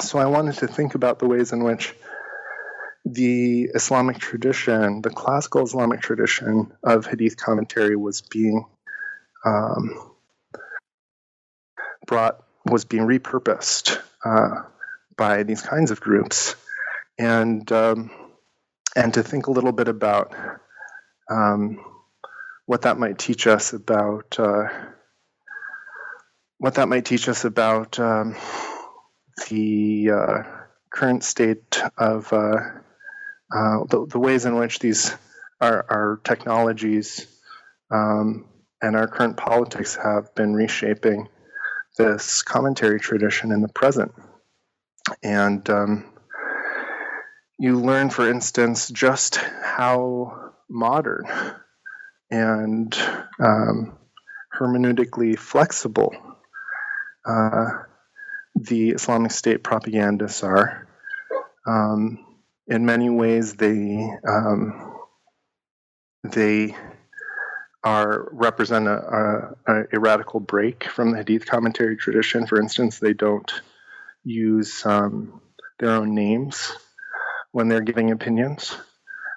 So 0.00 0.18
I 0.18 0.26
wanted 0.26 0.56
to 0.56 0.66
think 0.66 0.94
about 0.94 1.18
the 1.18 1.26
ways 1.26 1.52
in 1.52 1.64
which 1.64 1.94
the 3.04 3.70
Islamic 3.74 4.18
tradition, 4.18 5.00
the 5.00 5.10
classical 5.10 5.62
Islamic 5.62 6.00
tradition 6.00 6.72
of 6.82 7.06
Hadith 7.06 7.36
commentary, 7.36 7.96
was 7.96 8.20
being 8.20 8.66
um, 9.44 10.12
brought, 12.06 12.42
was 12.64 12.84
being 12.84 13.04
repurposed 13.04 14.00
uh, 14.24 14.62
by 15.16 15.44
these 15.44 15.62
kinds 15.62 15.90
of 15.90 16.00
groups, 16.00 16.56
and 17.18 17.70
um, 17.70 18.10
and 18.96 19.14
to 19.14 19.22
think 19.22 19.46
a 19.46 19.52
little 19.52 19.72
bit 19.72 19.88
about 19.88 20.34
um, 21.30 21.84
what 22.66 22.82
that 22.82 22.98
might 22.98 23.18
teach 23.18 23.46
us 23.46 23.72
about. 23.72 24.38
Uh, 24.38 24.68
what 26.58 26.74
that 26.74 26.88
might 26.88 27.04
teach 27.04 27.28
us 27.28 27.44
about 27.44 27.98
um, 27.98 28.34
the 29.48 30.10
uh, 30.10 30.42
current 30.90 31.22
state 31.22 31.82
of 31.98 32.32
uh, 32.32 32.56
uh, 33.54 33.84
the, 33.88 34.06
the, 34.08 34.18
ways 34.18 34.46
in 34.46 34.56
which 34.56 34.78
these 34.78 35.14
our, 35.60 35.84
our 35.88 36.20
technologies 36.24 37.26
um, 37.90 38.46
and 38.82 38.96
our 38.96 39.06
current 39.06 39.36
politics 39.36 39.96
have 40.02 40.34
been 40.34 40.54
reshaping 40.54 41.28
this 41.98 42.42
commentary 42.42 43.00
tradition 43.00 43.52
in 43.52 43.62
the 43.62 43.68
present. 43.68 44.12
And 45.22 45.68
um, 45.70 46.04
you 47.58 47.80
learn, 47.80 48.10
for 48.10 48.28
instance, 48.28 48.90
just 48.90 49.36
how 49.36 50.52
modern 50.68 51.26
and 52.30 52.94
um, 53.38 53.96
hermeneutically 54.58 55.38
flexible 55.38 56.14
uh, 57.26 57.70
the 58.54 58.90
Islamic 58.90 59.32
State 59.32 59.62
propagandists 59.62 60.42
are. 60.42 60.86
Um, 61.66 62.24
in 62.68 62.86
many 62.86 63.10
ways, 63.10 63.54
they 63.54 64.08
um, 64.28 64.94
they 66.24 66.74
are 67.84 68.28
represent 68.32 68.88
a, 68.88 69.54
a, 69.66 69.82
a, 69.92 70.00
radical 70.00 70.40
break 70.40 70.84
from 70.84 71.12
the 71.12 71.18
Hadith 71.18 71.46
commentary 71.46 71.96
tradition. 71.96 72.46
For 72.46 72.60
instance, 72.60 72.98
they 72.98 73.12
don't 73.12 73.52
use 74.24 74.84
um, 74.84 75.40
their 75.78 75.90
own 75.90 76.14
names 76.14 76.72
when 77.52 77.68
they're 77.68 77.80
giving 77.80 78.10
opinions, 78.10 78.76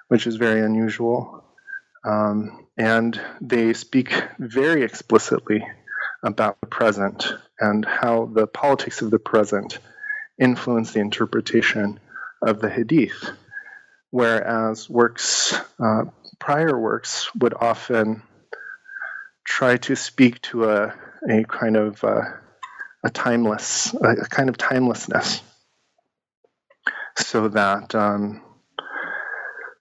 which 0.08 0.26
is 0.26 0.34
very 0.36 0.62
unusual. 0.62 1.44
Um, 2.04 2.66
and 2.76 3.20
they 3.40 3.72
speak 3.74 4.12
very 4.38 4.82
explicitly 4.82 5.64
about 6.22 6.60
the 6.60 6.66
present 6.66 7.34
and 7.58 7.84
how 7.84 8.26
the 8.26 8.46
politics 8.46 9.02
of 9.02 9.10
the 9.10 9.18
present 9.18 9.78
influence 10.38 10.92
the 10.92 11.00
interpretation 11.00 12.00
of 12.42 12.60
the 12.60 12.70
Hadith, 12.70 13.30
whereas 14.10 14.88
works, 14.88 15.54
uh, 15.78 16.04
prior 16.38 16.78
works, 16.78 17.28
would 17.34 17.54
often 17.54 18.22
try 19.44 19.76
to 19.76 19.94
speak 19.94 20.40
to 20.42 20.64
a, 20.70 20.94
a 21.28 21.44
kind 21.44 21.76
of 21.76 22.02
uh, 22.02 22.22
a 23.04 23.10
timeless, 23.10 23.94
a, 23.94 24.16
kind 24.28 24.48
of 24.48 24.56
timelessness, 24.56 25.42
so 27.16 27.48
that 27.48 27.94
um, 27.94 28.42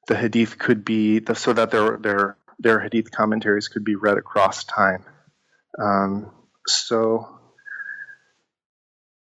the 0.08 0.16
Hadith 0.16 0.58
could 0.58 0.84
be, 0.84 1.22
so 1.34 1.54
that 1.54 1.72
their 1.72 1.98
their 1.98 2.38
their 2.60 2.80
Hadith 2.80 3.12
commentaries 3.12 3.68
could 3.70 3.86
be 3.86 3.96
read 3.96 4.18
across 4.18 4.66
time. 4.66 5.06
Um, 5.78 6.32
so, 6.68 7.40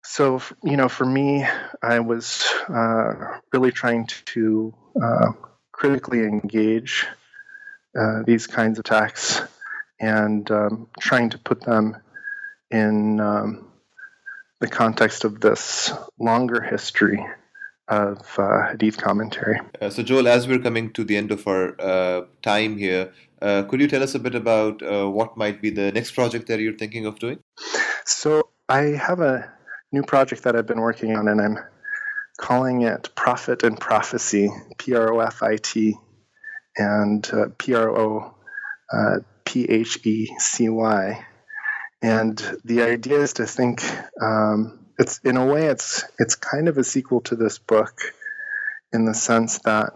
so 0.04 0.40
you 0.62 0.76
know, 0.76 0.88
for 0.88 1.04
me, 1.04 1.46
I 1.82 2.00
was 2.00 2.46
uh, 2.68 3.38
really 3.52 3.72
trying 3.72 4.06
to 4.26 4.74
uh, 5.02 5.32
critically 5.72 6.20
engage 6.20 7.06
uh, 7.98 8.22
these 8.26 8.46
kinds 8.46 8.78
of 8.78 8.84
attacks 8.84 9.40
and 10.00 10.50
um, 10.50 10.88
trying 11.00 11.30
to 11.30 11.38
put 11.38 11.62
them 11.62 11.96
in 12.70 13.20
um, 13.20 13.68
the 14.60 14.68
context 14.68 15.24
of 15.24 15.40
this 15.40 15.92
longer 16.18 16.60
history 16.60 17.24
of 17.88 18.38
uh, 18.38 18.68
hadith 18.68 18.98
commentary. 18.98 19.60
Uh, 19.80 19.88
so, 19.88 20.02
Joel, 20.02 20.28
as 20.28 20.46
we're 20.46 20.58
coming 20.58 20.92
to 20.92 21.04
the 21.04 21.16
end 21.16 21.32
of 21.32 21.46
our 21.46 21.80
uh, 21.80 22.22
time 22.42 22.76
here, 22.76 23.12
uh, 23.40 23.62
could 23.64 23.80
you 23.80 23.88
tell 23.88 24.02
us 24.02 24.14
a 24.14 24.18
bit 24.18 24.34
about 24.34 24.82
uh, 24.82 25.08
what 25.08 25.36
might 25.36 25.60
be 25.62 25.70
the 25.70 25.92
next 25.92 26.12
project 26.12 26.48
that 26.48 26.60
you're 26.60 26.76
thinking 26.76 27.06
of 27.06 27.18
doing? 27.18 27.38
So, 28.04 28.48
I 28.68 28.80
have 28.80 29.20
a 29.20 29.52
new 29.92 30.02
project 30.02 30.42
that 30.44 30.56
I've 30.56 30.66
been 30.66 30.80
working 30.80 31.16
on, 31.16 31.28
and 31.28 31.40
I'm 31.40 31.58
calling 32.40 32.82
it 32.82 33.14
Profit 33.14 33.62
and 33.62 33.78
Prophecy, 33.78 34.50
P 34.78 34.94
R 34.94 35.12
O 35.12 35.20
F 35.20 35.42
I 35.42 35.56
T, 35.56 35.96
and 36.76 37.28
uh, 37.32 37.46
P 37.58 37.74
R 37.74 37.90
O 37.90 38.34
P 39.44 39.64
H 39.64 40.06
E 40.06 40.26
C 40.38 40.68
Y. 40.68 41.26
And 42.02 42.38
the 42.64 42.82
idea 42.82 43.20
is 43.20 43.34
to 43.34 43.46
think. 43.46 43.82
Um, 44.20 44.78
it's 44.98 45.20
in 45.20 45.36
a 45.36 45.46
way 45.46 45.66
it's 45.66 46.04
it's 46.18 46.34
kind 46.34 46.68
of 46.68 46.76
a 46.76 46.84
sequel 46.84 47.20
to 47.22 47.36
this 47.36 47.58
book 47.58 48.00
in 48.92 49.04
the 49.04 49.14
sense 49.14 49.58
that 49.60 49.92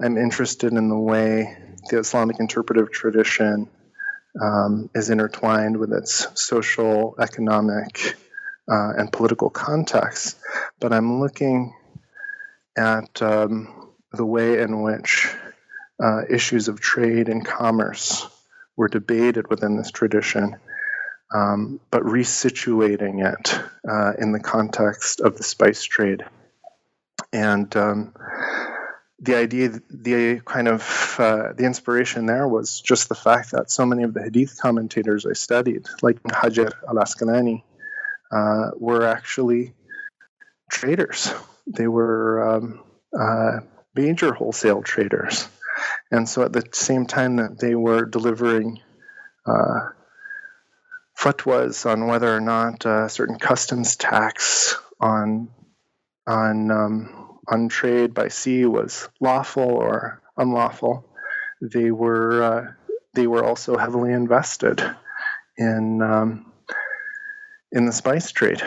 I'm 0.00 0.18
interested 0.18 0.72
in 0.72 0.88
the 0.88 0.98
way 0.98 1.56
the 1.88 1.98
Islamic 1.98 2.40
interpretive 2.40 2.90
tradition 2.90 3.68
um, 4.40 4.90
is 4.94 5.10
intertwined 5.10 5.76
with 5.76 5.92
its 5.92 6.26
social, 6.34 7.14
economic, 7.18 8.16
uh, 8.70 8.92
and 8.96 9.12
political 9.12 9.50
context. 9.50 10.38
But 10.78 10.92
I'm 10.92 11.20
looking 11.20 11.74
at 12.76 13.20
um, 13.22 13.90
the 14.12 14.24
way 14.24 14.60
in 14.60 14.82
which 14.82 15.28
uh, 16.02 16.22
issues 16.30 16.68
of 16.68 16.80
trade 16.80 17.28
and 17.28 17.44
commerce 17.44 18.26
were 18.76 18.88
debated 18.88 19.48
within 19.48 19.76
this 19.76 19.90
tradition 19.90 20.56
um, 21.34 21.80
but 21.90 22.02
resituating 22.02 23.24
it 23.24 23.60
uh, 23.88 24.12
in 24.18 24.32
the 24.32 24.40
context 24.40 25.20
of 25.20 25.36
the 25.36 25.42
spice 25.42 25.82
trade. 25.82 26.24
And 27.32 27.74
um, 27.76 28.14
the 29.20 29.36
idea, 29.36 29.80
the 29.90 30.40
kind 30.44 30.66
of 30.66 31.16
uh, 31.18 31.52
the 31.52 31.64
inspiration 31.64 32.26
there 32.26 32.48
was 32.48 32.80
just 32.80 33.08
the 33.08 33.14
fact 33.14 33.52
that 33.52 33.70
so 33.70 33.84
many 33.84 34.02
of 34.02 34.14
the 34.14 34.22
Hadith 34.22 34.58
commentators 34.58 35.26
I 35.26 35.34
studied, 35.34 35.86
like 36.02 36.22
Hajar 36.22 36.72
al 36.88 36.94
Asqalani, 36.94 37.62
uh, 38.32 38.70
were 38.76 39.06
actually 39.06 39.74
traders. 40.70 41.32
They 41.66 41.86
were 41.86 42.56
um, 42.56 42.84
uh, 43.18 43.60
major 43.94 44.32
wholesale 44.32 44.82
traders. 44.82 45.48
And 46.10 46.28
so 46.28 46.42
at 46.42 46.52
the 46.52 46.66
same 46.72 47.06
time 47.06 47.36
that 47.36 47.58
they 47.58 47.74
were 47.74 48.04
delivering 48.04 48.80
uh, 49.46 49.90
fatwas 51.18 51.84
on 51.84 52.06
whether 52.06 52.34
or 52.34 52.40
not 52.40 52.86
a 52.86 53.08
certain 53.08 53.38
customs 53.38 53.96
tax 53.96 54.76
on 54.98 55.48
on 56.26 56.70
um, 56.70 57.19
on 57.48 57.68
trade 57.68 58.14
by 58.14 58.28
sea 58.28 58.64
was 58.64 59.08
lawful 59.20 59.62
or 59.62 60.22
unlawful. 60.36 61.06
They 61.60 61.90
were 61.90 62.42
uh, 62.42 62.72
they 63.14 63.26
were 63.26 63.44
also 63.44 63.76
heavily 63.76 64.12
invested 64.12 64.82
in 65.56 66.02
um, 66.02 66.52
in 67.72 67.86
the 67.86 67.92
spice 67.92 68.32
trade. 68.32 68.62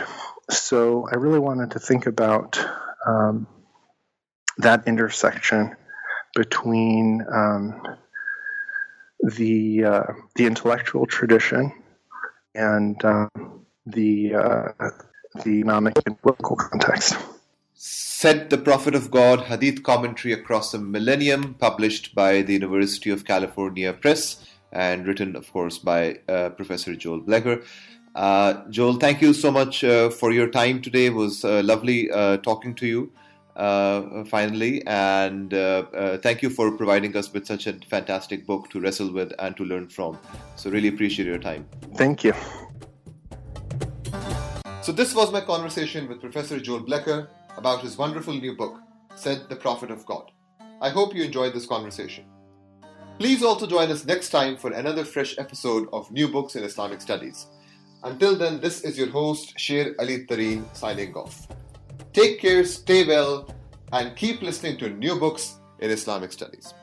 So 0.49 1.07
I 1.11 1.15
really 1.15 1.39
wanted 1.39 1.71
to 1.71 1.80
think 1.80 2.05
about 2.05 2.59
um, 3.05 3.47
that 4.57 4.88
intersection 4.88 5.76
between 6.36 7.26
um, 7.32 7.82
the 9.19 9.86
uh, 9.86 10.03
the 10.36 10.45
intellectual 10.45 11.05
tradition 11.05 11.71
and 12.55 13.03
uh, 13.03 13.30
the 13.86 14.36
uh, 14.36 14.89
the 15.43 15.59
economic 15.59 15.95
and 16.05 16.21
political 16.21 16.55
context. 16.55 17.15
Said 17.86 18.49
the 18.49 18.57
Prophet 18.57 18.95
of 18.95 19.11
God 19.11 19.41
Hadith 19.41 19.84
Commentary 19.84 20.34
Across 20.34 20.73
a 20.73 20.79
Millennium, 20.79 21.55
published 21.55 22.15
by 22.15 22.41
the 22.41 22.53
University 22.53 23.09
of 23.09 23.25
California 23.25 23.91
Press 23.91 24.45
and 24.71 25.05
written, 25.05 25.36
of 25.36 25.51
course, 25.51 25.79
by 25.79 26.19
uh, 26.29 26.51
Professor 26.51 26.95
Joel 26.95 27.19
Blecher. 27.19 27.61
Uh, 28.15 28.63
Joel, 28.69 28.93
thank 28.93 29.21
you 29.21 29.34
so 29.34 29.51
much 29.51 29.84
uh, 29.84 30.09
for 30.09 30.31
your 30.31 30.47
time 30.47 30.81
today. 30.81 31.07
It 31.07 31.13
was 31.13 31.43
uh, 31.43 31.61
lovely 31.61 32.09
uh, 32.09 32.38
talking 32.38 32.73
to 32.75 32.88
you 32.88 33.11
uh, 33.57 34.23
finally, 34.23 34.81
and 34.88 35.51
thank 36.23 36.41
you 36.41 36.49
for 36.49 36.71
providing 36.71 37.17
us 37.17 37.34
with 37.34 37.45
such 37.45 37.67
a 37.67 37.73
fantastic 37.89 38.47
book 38.47 38.69
to 38.69 38.79
wrestle 38.79 39.11
with 39.11 39.34
and 39.39 39.57
to 39.57 39.65
learn 39.65 39.89
from. 39.89 40.17
So, 40.55 40.69
really 40.69 40.88
appreciate 40.88 41.25
your 41.25 41.38
time. 41.38 41.67
Thank 41.95 42.23
you. 42.23 42.34
So, 44.81 44.93
this 44.93 45.13
was 45.13 45.34
my 45.34 45.41
conversation 45.41 46.07
with 46.07 46.21
Professor 46.21 46.61
Joel 46.61 46.79
Blecher 46.79 47.27
about 47.57 47.81
his 47.81 47.97
wonderful 47.97 48.33
new 48.33 48.55
book, 48.55 48.79
Said 49.15 49.47
the 49.49 49.55
Prophet 49.55 49.91
of 49.91 50.05
God. 50.05 50.31
I 50.81 50.89
hope 50.89 51.15
you 51.15 51.23
enjoyed 51.23 51.53
this 51.53 51.65
conversation. 51.65 52.25
Please 53.19 53.43
also 53.43 53.67
join 53.67 53.91
us 53.91 54.05
next 54.05 54.29
time 54.29 54.57
for 54.57 54.71
another 54.71 55.05
fresh 55.05 55.37
episode 55.37 55.87
of 55.93 56.11
New 56.11 56.27
Books 56.27 56.55
in 56.55 56.63
Islamic 56.63 56.99
Studies. 56.99 57.47
Until 58.03 58.35
then, 58.35 58.59
this 58.59 58.81
is 58.81 58.97
your 58.97 59.09
host, 59.09 59.57
Sher 59.57 59.95
Ali 59.99 60.25
Tareen, 60.25 60.65
signing 60.75 61.13
off. 61.13 61.47
Take 62.11 62.39
care, 62.39 62.65
stay 62.65 63.07
well, 63.07 63.47
and 63.91 64.15
keep 64.15 64.41
listening 64.41 64.77
to 64.79 64.89
New 64.89 65.19
Books 65.19 65.57
in 65.79 65.91
Islamic 65.91 66.31
Studies. 66.31 66.73